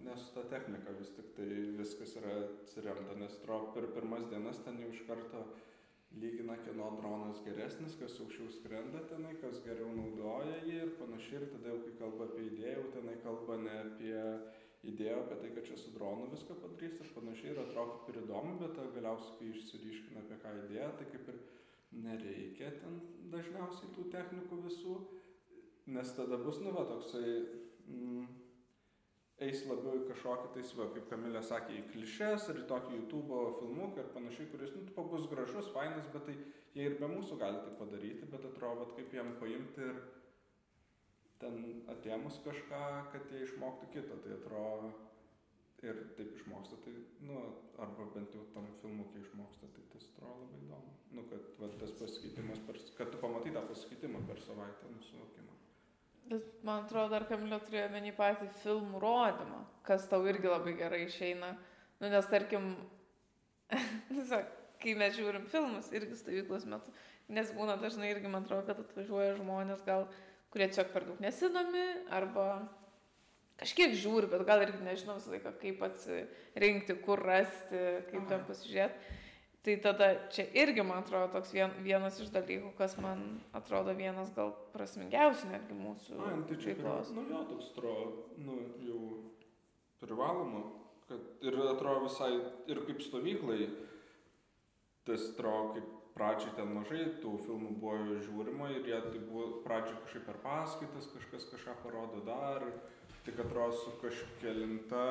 ne 0.05 0.16
su 0.16 0.35
ta 0.35 0.42
technika 0.49 0.90
vis 0.99 1.11
tiktai 1.16 1.47
viskas 1.79 2.16
yra 2.20 2.33
atsiremta 2.40 3.14
nes 3.16 3.37
atrodo 3.38 3.70
per 3.77 3.87
pirmas 3.94 4.27
dienas 4.33 4.59
ten 4.64 4.81
jau 4.83 4.90
iš 4.92 5.01
karto 5.09 5.44
lygina 6.22 6.57
kieno 6.64 6.90
dronas 6.98 7.40
geresnis 7.46 7.96
kas 8.00 8.18
aukščiau 8.22 8.50
skrenda 8.57 9.03
tenai 9.11 9.35
kas 9.42 9.61
geriau 9.64 9.90
naudoja 9.96 10.61
jį 10.66 10.77
ir 10.83 10.92
panašiai. 11.00 11.40
Ir 11.40 11.48
tada 11.55 11.72
jau 11.72 11.81
kai 11.87 11.96
kalba 12.03 12.29
apie 12.29 12.46
idėją 12.50 12.85
tenai 12.94 13.16
kalba 13.24 13.59
ne 13.64 13.74
apie 13.81 14.20
idėją 14.92 15.18
apie 15.24 15.40
tai 15.42 15.50
kad 15.57 15.68
čia 15.70 15.81
su 15.81 15.92
dronu 15.96 16.31
viską 16.35 16.61
padarys 16.62 17.00
ir 17.00 17.12
panašiai. 17.16 17.53
Ir 17.55 17.62
atrodo 17.64 17.98
kaip 17.98 18.14
ir 18.14 18.22
įdomu 18.22 18.57
bet 18.62 18.81
galiausiai 18.98 19.37
kai 19.40 19.50
išsiryškina 19.57 20.24
apie 20.24 20.40
ką 20.44 20.55
idėja 20.62 20.94
tai 21.00 21.11
kaip 21.12 21.35
ir 21.35 21.42
nereikia 22.05 22.70
ten 22.81 23.03
dažniausiai 23.33 23.92
tų 23.96 24.09
technikų 24.14 24.62
visų 24.68 24.96
nes 25.94 26.14
tada 26.16 26.38
bus 26.40 26.61
nu 26.64 26.72
va 26.74 26.87
toksai 26.88 27.29
mm, 27.87 28.24
eis 29.42 29.64
labiau 29.66 29.99
į 29.99 30.09
kažkokį 30.11 30.51
tais, 30.55 30.73
va, 30.79 30.87
kaip 30.94 31.09
Kamilė 31.11 31.42
sakė, 31.42 31.79
į 31.81 31.87
klišes 31.90 32.49
ir 32.53 32.61
į 32.62 32.66
tokį 32.70 32.99
YouTube 32.99 33.38
filmuką 33.61 34.05
ir 34.05 34.12
panašiai, 34.14 34.51
kuris, 34.53 34.75
nu, 34.77 34.85
tipo, 34.87 35.07
bus 35.11 35.27
gražus, 35.31 35.70
fainas, 35.75 36.11
bet 36.14 36.29
tai 36.29 36.37
jie 36.77 36.87
ir 36.87 36.99
be 37.01 37.09
mūsų 37.11 37.38
gali 37.40 37.62
tai 37.64 37.73
padaryti, 37.81 38.29
bet 38.31 38.47
atrodo, 38.47 38.85
vat, 38.85 38.94
kaip 38.99 39.16
jiem 39.16 39.35
paimti 39.40 39.88
ir 39.88 39.99
ten 41.42 41.59
atėmus 41.90 42.38
kažką, 42.44 42.85
kad 43.12 43.35
jie 43.35 43.42
išmoktų 43.49 43.90
kitą, 43.97 44.20
tai 44.23 44.37
atrodo 44.38 44.92
ir 45.85 45.99
taip 46.16 46.31
išmoksta, 46.38 46.79
tai, 46.87 46.94
nu, 47.27 47.40
arba 47.83 48.07
bent 48.14 48.33
jau 48.37 48.44
tam 48.55 48.70
filmukė 48.81 49.20
išmoksta, 49.20 49.68
tai 49.75 49.85
tas 49.92 50.07
atrodo 50.14 50.47
labai 50.47 50.62
įdomu. 50.62 50.94
Nu, 51.16 51.27
kad 51.33 51.51
va, 51.61 51.68
tas 51.83 51.92
pasikeitimas, 51.99 52.62
per, 52.68 52.79
kad 52.99 53.12
tu 53.12 53.20
pamatai 53.20 53.53
tą 53.57 53.66
pasikeitimą 53.68 54.23
per 54.31 54.40
savaitę 54.47 54.94
nusivokimą. 54.94 55.54
Bet 56.31 56.65
man 56.65 56.85
atrodo, 56.85 57.11
dar 57.13 57.27
Kamilio 57.29 57.59
turėjo 57.61 57.91
menį 57.93 58.15
patį 58.17 58.49
filmų 58.63 59.01
rodymą, 59.03 59.61
kas 59.85 60.07
tau 60.09 60.25
irgi 60.29 60.49
labai 60.49 60.73
gerai 60.79 61.03
išeina. 61.05 61.51
Nu, 62.01 62.09
nes 62.09 62.29
tarkim, 62.31 62.71
kai 64.83 64.95
mes 65.01 65.19
žiūrim 65.19 65.45
filmus, 65.53 65.91
irgi 65.93 66.17
stovyklos 66.17 66.65
metu, 66.71 66.95
nes 67.29 67.53
būna 67.57 67.77
dažnai 67.81 68.15
irgi, 68.15 68.31
man 68.33 68.47
atrodo, 68.47 68.65
kad 68.71 68.81
atvažiuoja 68.87 69.37
žmonės, 69.37 69.85
gal, 69.85 70.09
kurie 70.55 70.71
tiesiog 70.71 70.95
per 70.95 71.07
daug 71.11 71.21
nesidomi, 71.25 71.85
arba 72.15 72.47
kažkiek 73.61 73.93
žiūri, 74.01 74.31
bet 74.33 74.47
gal 74.49 74.65
irgi 74.65 74.81
nežinau 74.85 75.19
visą 75.19 75.35
laiką, 75.35 75.53
kaip 75.61 75.85
atsirinkti, 75.89 76.97
kur 77.05 77.21
rasti, 77.25 77.85
kaip 78.11 78.27
ten 78.33 78.49
pasižiūrėti. 78.49 79.21
Tai 79.64 79.74
tada 79.81 80.11
čia 80.29 80.44
irgi, 80.53 80.83
man 80.85 81.00
atrodo, 81.00 81.31
toks 81.33 81.55
vien, 81.57 81.70
vienas 81.81 82.18
iš 82.20 82.29
dalykų, 82.35 82.74
kas 82.77 82.98
man 83.00 83.22
atrodo 83.57 83.94
vienas 83.96 84.29
gal 84.37 84.53
prasmingiausių 84.74 85.48
netgi 85.55 85.77
mūsų. 85.79 86.18
A, 86.20 86.33
tai 86.50 86.59
čia 86.61 86.74
veiklos. 86.74 87.12
Nu 87.16 87.24
jo, 87.31 87.40
toks 87.48 87.70
atrodo, 87.72 88.27
nu 88.44 88.59
jau 88.85 89.00
privaloma, 90.05 90.66
kad 91.09 91.46
ir 91.48 91.57
atrodo 91.64 92.11
visai, 92.11 92.35
ir 92.68 92.83
kaip 92.85 93.00
stovyklai, 93.07 93.70
tas 95.09 95.31
atrodo, 95.33 95.79
kaip 95.79 95.88
pradžiai 96.14 96.53
ten 96.59 96.70
mažai 96.77 97.07
tų 97.22 97.33
filmų 97.46 97.72
buvo 97.81 98.20
žiūrima 98.20 98.68
ir 98.77 98.92
jie 98.92 99.00
tai 99.09 99.22
buvo 99.24 99.62
pradžiai 99.64 99.96
kažkaip 100.05 100.29
per 100.29 100.42
paskaitas, 100.44 101.09
kažkas 101.16 101.48
kažką 101.55 101.81
parodo 101.83 102.20
dar, 102.29 102.68
tik 103.24 103.40
atrodo 103.42 103.81
su 103.81 103.96
kažkelinta 104.05 105.09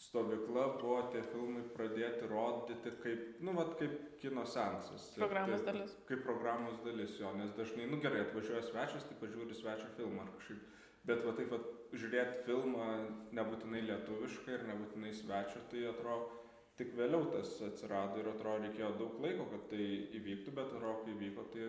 stovykla 0.00 0.62
buvo 0.80 1.00
tie 1.12 1.20
filmai 1.28 1.62
pradėti 1.74 2.28
rodyti 2.30 2.92
kaip, 3.02 3.24
nu, 3.44 3.52
vat, 3.58 3.74
kaip 3.80 3.96
kino 4.22 4.46
sensas. 4.48 5.10
Programos 5.18 5.60
tai, 5.60 5.74
dalis. 5.74 5.96
Kaip 6.08 6.22
programos 6.24 6.80
dalis 6.86 7.18
jo, 7.20 7.32
nes 7.36 7.52
dažnai, 7.58 7.88
nu 7.90 8.00
gerai, 8.00 8.24
atvažiuoja 8.24 8.62
svečias, 8.64 9.04
tai 9.08 9.18
pažiūri 9.20 9.56
svečio 9.56 9.90
filmą 9.98 10.24
ar 10.24 10.30
kažkaip. 10.38 10.62
Bet 11.08 11.24
va 11.24 11.34
taip, 11.36 11.52
va, 11.52 11.60
žiūrėti 11.96 12.44
filmą 12.46 12.86
nebūtinai 13.36 13.82
lietuviškai 13.90 14.56
ir 14.56 14.64
nebūtinai 14.70 15.12
svečio, 15.16 15.66
tai 15.72 15.84
atrodo, 15.92 16.40
tik 16.80 16.96
vėliau 16.96 17.28
tas 17.34 17.52
atsirado 17.68 18.22
ir 18.22 18.32
atrodo, 18.32 18.64
reikėjo 18.64 18.94
daug 19.02 19.20
laiko, 19.20 19.50
kad 19.52 19.68
tai 19.74 19.84
įvyktų, 20.16 20.56
bet 20.56 20.72
atrodo, 20.72 20.96
kai 21.04 21.12
įvyko, 21.18 21.46
tai, 21.52 21.68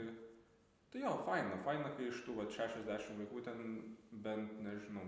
tai 0.93 1.03
jo, 1.03 1.13
faina, 1.27 1.59
faina, 1.67 1.91
kai 1.99 2.07
iš 2.13 2.23
tų 2.23 2.39
va, 2.39 2.47
60 2.47 3.19
vaikų 3.25 3.43
ten 3.49 3.61
bent, 4.23 4.55
nežinau, 4.63 5.03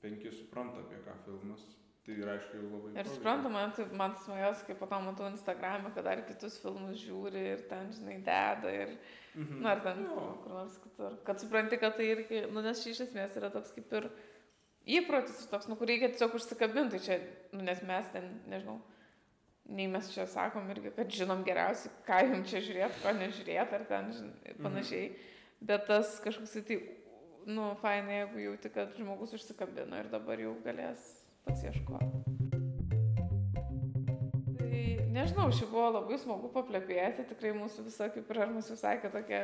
penki 0.00 0.32
supranta, 0.32 0.80
apie 0.86 1.04
ką 1.04 1.20
filmas 1.28 1.68
Tai 2.02 2.14
reiškia 2.18 2.58
jau 2.58 2.68
labai. 2.68 2.92
Ir 2.98 3.08
suprantama, 3.12 3.60
man, 3.60 3.72
tai, 3.76 3.84
man 3.94 4.14
smagiausia, 4.24 4.64
kai 4.66 4.74
po 4.78 4.88
to 4.90 4.98
matau 5.04 5.28
Instagram'e, 5.30 5.92
kad 5.94 6.06
dar 6.08 6.22
kitus 6.26 6.56
filmus 6.58 6.98
žiūri 6.98 7.44
ir 7.52 7.62
ten, 7.70 7.92
žinai, 7.94 8.16
deda 8.26 8.72
ir, 8.74 8.96
mhm. 9.36 9.60
nu, 9.60 9.68
ar 9.70 9.84
ten 9.84 10.02
jo. 10.08 10.24
kur 10.42 10.56
nors 10.56 10.80
kitur. 10.82 11.14
Kad 11.28 11.44
supranti, 11.44 11.78
kad 11.78 11.94
tai 11.98 12.08
irgi, 12.10 12.42
nu, 12.50 12.64
nes 12.66 12.82
šis 12.82 12.96
iš 12.96 13.04
esmės 13.06 13.38
yra 13.38 13.52
toks 13.54 13.70
kaip 13.76 13.94
ir 14.00 14.10
įprotis, 14.98 15.46
toks, 15.52 15.70
nu, 15.70 15.78
kur 15.78 15.92
reikia 15.92 16.10
tiesiog 16.10 16.34
užsikabinti, 16.40 17.04
čia, 17.06 17.20
nu, 17.54 17.62
nes 17.70 17.86
mes 17.86 18.10
ten, 18.16 18.28
nežinau, 18.50 18.80
nei 19.70 19.86
mes 19.94 20.10
čia 20.10 20.26
sakom 20.26 20.66
irgi, 20.74 20.90
kad 20.98 21.18
žinom 21.22 21.46
geriausiai, 21.46 21.94
ką 22.10 22.18
jums 22.32 22.50
čia 22.50 22.66
žiūrėti, 22.66 23.02
ko 23.04 23.14
nežiūrėti, 23.20 23.78
ar 23.78 23.86
ten, 23.94 24.10
žinai, 24.18 24.58
panašiai. 24.58 25.06
Mhm. 25.12 25.30
Bet 25.70 25.86
tas 25.86 26.18
kažkoks 26.24 26.58
tai, 26.66 26.82
nu, 27.46 27.76
fainai, 27.78 28.24
jeigu 28.24 28.48
jauti, 28.48 28.74
kad 28.74 28.96
žmogus 28.98 29.38
užsikabino 29.38 30.02
ir 30.02 30.10
dabar 30.10 30.42
jau 30.42 30.58
galės 30.66 31.21
pats 31.46 31.64
ieškoti. 31.68 32.22
Tai 34.58 34.82
nežinau, 35.14 35.50
ši 35.54 35.68
buvo 35.70 35.88
labai 35.98 36.18
smagu 36.20 36.50
paplepėti, 36.54 37.26
tikrai 37.30 37.54
mūsų 37.56 37.86
visa, 37.88 38.08
kaip 38.12 38.30
ir 38.30 38.42
ar 38.44 38.52
mūsų 38.54 38.78
sakė, 38.80 39.12
tokia 39.12 39.42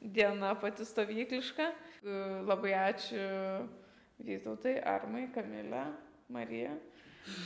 diena 0.00 0.54
pati 0.58 0.86
stovykliška. 0.88 1.70
Labai 2.48 2.74
ačiū 2.78 3.24
Vytautai, 4.20 4.76
Armai, 4.84 5.26
Kamilė, 5.32 5.86
Marija, 6.32 6.74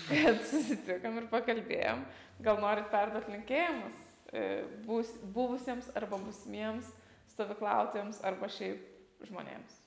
kad 0.09 0.41
susitikom 0.49 1.21
ir 1.21 1.29
pakalbėjom. 1.31 2.03
Gal 2.43 2.59
norit 2.63 2.91
perduoti 2.91 3.31
linkėjimus 3.31 4.01
e, 4.35 4.43
bus, 4.87 5.13
buvusiems 5.37 5.93
arba 5.95 6.19
busimiems 6.19 6.91
stovyklautojams 7.35 8.19
arba 8.27 8.51
šiaip 8.51 8.83
žmonėms, 9.29 9.79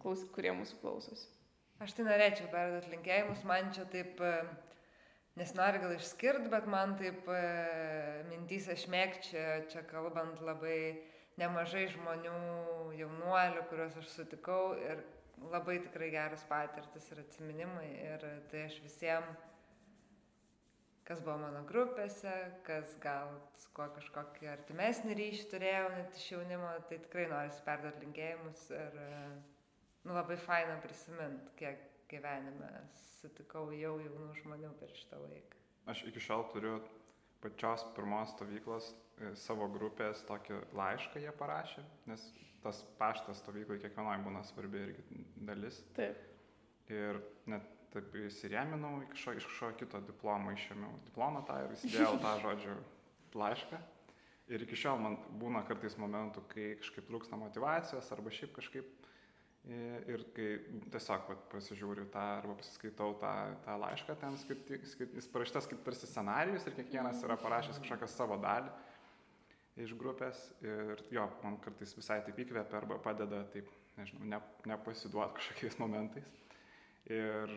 kurie 0.00 0.54
mūsų 0.56 0.78
klausosi. 0.82 1.26
Aš 1.80 1.94
tai 1.96 2.04
norėčiau 2.04 2.50
perduoti 2.52 2.90
linkėjimus, 2.92 3.40
man 3.48 3.70
čia 3.72 3.86
taip, 3.88 4.18
e, 4.20 4.32
nesinori 5.40 5.78
gal 5.80 5.94
išskirti, 5.94 6.50
bet 6.52 6.66
man 6.68 6.90
taip 7.00 7.28
e, 7.32 7.38
mintys 8.28 8.66
aš 8.74 8.82
mėgčia, 8.92 9.44
čia 9.72 9.80
kalbant 9.88 10.42
labai 10.44 11.00
nemažai 11.40 11.86
žmonių, 11.94 12.34
jaunuolių, 12.98 13.62
kuriuos 13.70 13.96
aš 13.96 14.10
sutikau 14.12 14.74
ir 14.76 15.00
labai 15.54 15.78
tikrai 15.86 16.10
geras 16.12 16.44
patirtis 16.50 17.06
ir 17.14 17.22
atsiminimai 17.22 17.88
ir 17.94 18.26
tai 18.52 18.66
aš 18.66 18.76
visiems, 18.84 19.46
kas 21.08 21.22
buvo 21.24 21.38
mano 21.46 21.62
grupėse, 21.70 22.34
kas 22.68 22.92
gal 23.00 23.32
su 23.62 23.72
kuo 23.78 23.88
kažkokį 23.96 24.52
artimesnį 24.52 25.16
ryšį 25.22 25.48
turėjau, 25.54 25.88
net 25.96 26.20
iš 26.20 26.28
jaunimo, 26.34 26.74
tai 26.92 27.00
tikrai 27.06 27.24
noriu 27.32 27.64
perduoti 27.64 28.04
linkėjimus 28.04 28.68
ir 28.82 29.00
nu, 29.00 29.59
labai 30.14 30.36
faina 30.40 30.76
prisiminti, 30.82 31.52
kiek 31.58 31.82
gyvenime 32.10 32.70
sutikau 33.20 33.70
jau 33.76 33.96
jaunų 34.02 34.32
žmonių 34.40 34.72
per 34.80 34.92
šitą 34.96 35.20
laiką. 35.22 35.60
Aš 35.90 36.04
iki 36.10 36.22
šiol 36.22 36.46
turiu 36.52 36.78
pačios 37.40 37.84
pirmos 37.96 38.34
stovyklos 38.34 38.90
e, 38.92 39.32
savo 39.38 39.68
grupės 39.72 40.24
tokį 40.28 40.60
laišką 40.76 41.22
jie 41.24 41.32
parašė, 41.38 41.84
nes 42.10 42.24
tas 42.64 42.82
paštas 42.98 43.40
stovyklai 43.40 43.80
kiekvienoje 43.80 44.24
būna 44.26 44.42
svarbi 44.44 44.82
irgi 44.84 45.22
dalis. 45.48 45.80
Taip. 45.96 46.18
Ir 46.90 47.20
net 47.48 47.68
taip 47.94 48.14
įsirėminau 48.20 49.00
iš 49.06 49.24
kažkokio, 49.30 49.72
kito 49.80 50.02
diplomo 50.06 50.52
išėmiau 50.54 51.00
diplomą 51.08 51.42
tą 51.48 51.56
ir 51.64 51.74
įsidėjau 51.76 52.18
tą 52.22 52.34
žodžių 52.44 52.76
laišką. 53.40 53.80
Ir 54.50 54.64
iki 54.66 54.78
šiol 54.78 54.98
man 54.98 55.16
būna 55.38 55.62
kartais 55.66 55.94
momentų, 56.00 56.42
kai 56.50 56.72
kažkaip 56.80 57.06
trūksta 57.06 57.38
motivacijos 57.38 58.08
arba 58.14 58.32
šiaip 58.34 58.56
kažkaip 58.56 58.99
Ir 59.68 60.22
kai 60.32 60.46
tiesiog 60.90 61.26
vat, 61.28 61.42
pasižiūriu 61.52 62.06
tą 62.10 62.22
arba 62.38 62.54
pasiskaitau 62.56 63.12
tą, 63.20 63.32
tą 63.66 63.74
laišką, 63.82 64.16
ten 64.22 64.38
skirti, 64.40 64.78
skirti, 64.88 65.18
jis 65.20 65.28
parašytas 65.30 65.68
kaip 65.68 65.82
tarsi 65.84 66.08
scenarius 66.08 66.64
ir 66.64 66.78
kiekvienas 66.78 67.20
yra 67.26 67.36
parašęs 67.38 67.82
kažkokią 67.82 68.08
savo 68.08 68.38
dalį 68.40 68.72
iš 69.84 69.92
grupės 70.00 70.40
ir 70.64 71.02
jo, 71.12 71.26
man 71.44 71.58
kartais 71.64 71.92
visai 71.96 72.20
taip 72.24 72.40
įkvepia 72.42 72.80
arba 72.80 72.98
padeda 73.02 73.42
taip, 73.52 73.68
nežinau, 73.98 74.26
ne, 74.32 74.40
nepasiduoti 74.70 75.38
kažkokiais 75.38 75.78
momentais. 75.82 76.26
Ir 77.10 77.54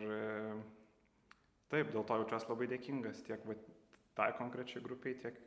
taip, 1.72 1.90
dėl 1.90 2.04
to 2.04 2.20
jaučiuosi 2.20 2.50
labai 2.52 2.70
dėkingas 2.70 3.24
tiek 3.26 3.44
va, 3.48 3.56
tai 4.18 4.30
konkrečiai 4.38 4.84
grupiai, 4.84 5.18
tiek 5.20 5.40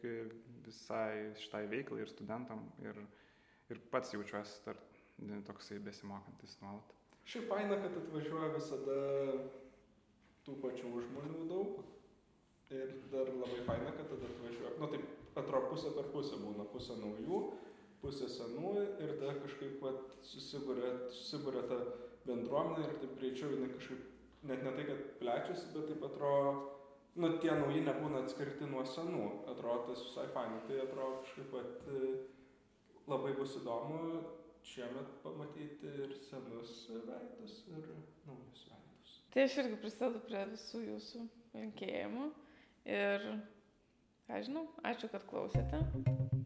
visai 0.66 1.34
šitai 1.40 1.66
veiklai 1.72 2.04
ir 2.04 2.12
studentam. 2.12 2.66
Ir, 2.84 3.00
ir 3.72 3.82
pats 3.94 4.14
jaučiuosi 4.16 4.62
tarp 4.66 4.97
toksai 5.48 5.80
besimokantis 5.80 6.58
nuolat. 6.62 6.94
Šiaip 7.28 7.50
faina, 7.52 7.78
kad 7.82 7.96
atvažiuoja 8.00 8.54
visada 8.54 8.98
tų 10.46 10.58
pačių 10.64 10.92
žmonių 11.08 11.48
daug. 11.50 11.82
Ir 12.72 12.94
dar 13.12 13.30
labai 13.32 13.64
faina, 13.68 13.94
kad 13.96 14.10
tada 14.12 14.28
atvažiuoja. 14.28 14.76
Na 14.78 14.86
nu, 14.86 14.92
taip, 14.94 15.08
atrodo 15.40 15.72
pusė 15.72 15.94
per 15.96 16.08
pusę 16.14 16.40
būna. 16.40 16.68
Pusė 16.72 16.98
naujų, 17.02 17.42
pusė 18.04 18.30
senų 18.32 18.74
ir 19.04 19.14
tada 19.20 19.36
kažkaip 19.44 19.84
susibūrė, 20.30 20.94
susibūrė 21.12 21.66
ta 21.72 21.82
bendruomenė 22.28 22.88
ir 22.88 22.98
taip 23.04 23.14
greičiau 23.20 23.54
jinai 23.56 23.70
kažkaip, 23.76 24.08
net 24.48 24.64
ne 24.64 24.74
tai, 24.76 24.88
kad 24.90 25.06
plečiasi, 25.22 25.72
bet 25.76 25.88
taip 25.92 26.04
atrodo, 26.10 26.56
nu 27.18 27.32
tie 27.44 27.54
nauji 27.56 27.86
nebūna 27.88 28.24
atskirti 28.26 28.68
nuo 28.70 28.84
senų. 28.88 29.30
Atrodo 29.52 29.92
tas 29.92 30.04
visai 30.10 30.28
faina. 30.36 30.60
Tai 30.68 30.82
atrodo 30.84 31.24
kažkaip 31.24 31.56
pat 31.56 31.88
labai 33.08 33.36
bus 33.36 33.56
įdomu 33.60 34.37
šiemet 34.68 35.14
pamatyti 35.24 35.92
ir 36.04 36.16
senus 36.28 36.74
veidus, 36.92 37.60
ir 37.72 37.86
naujus 38.28 38.66
veidus. 38.72 39.14
Tai 39.34 39.46
aš 39.48 39.60
irgi 39.64 39.80
prisidedu 39.84 40.24
prie 40.28 40.44
visų 40.54 40.84
jūsų 40.88 41.28
linkėjimų 41.58 42.32
ir, 42.98 43.30
ką 44.28 44.44
žinau, 44.50 44.68
ačiū, 44.92 45.12
kad 45.14 45.26
klausėte. 45.32 46.37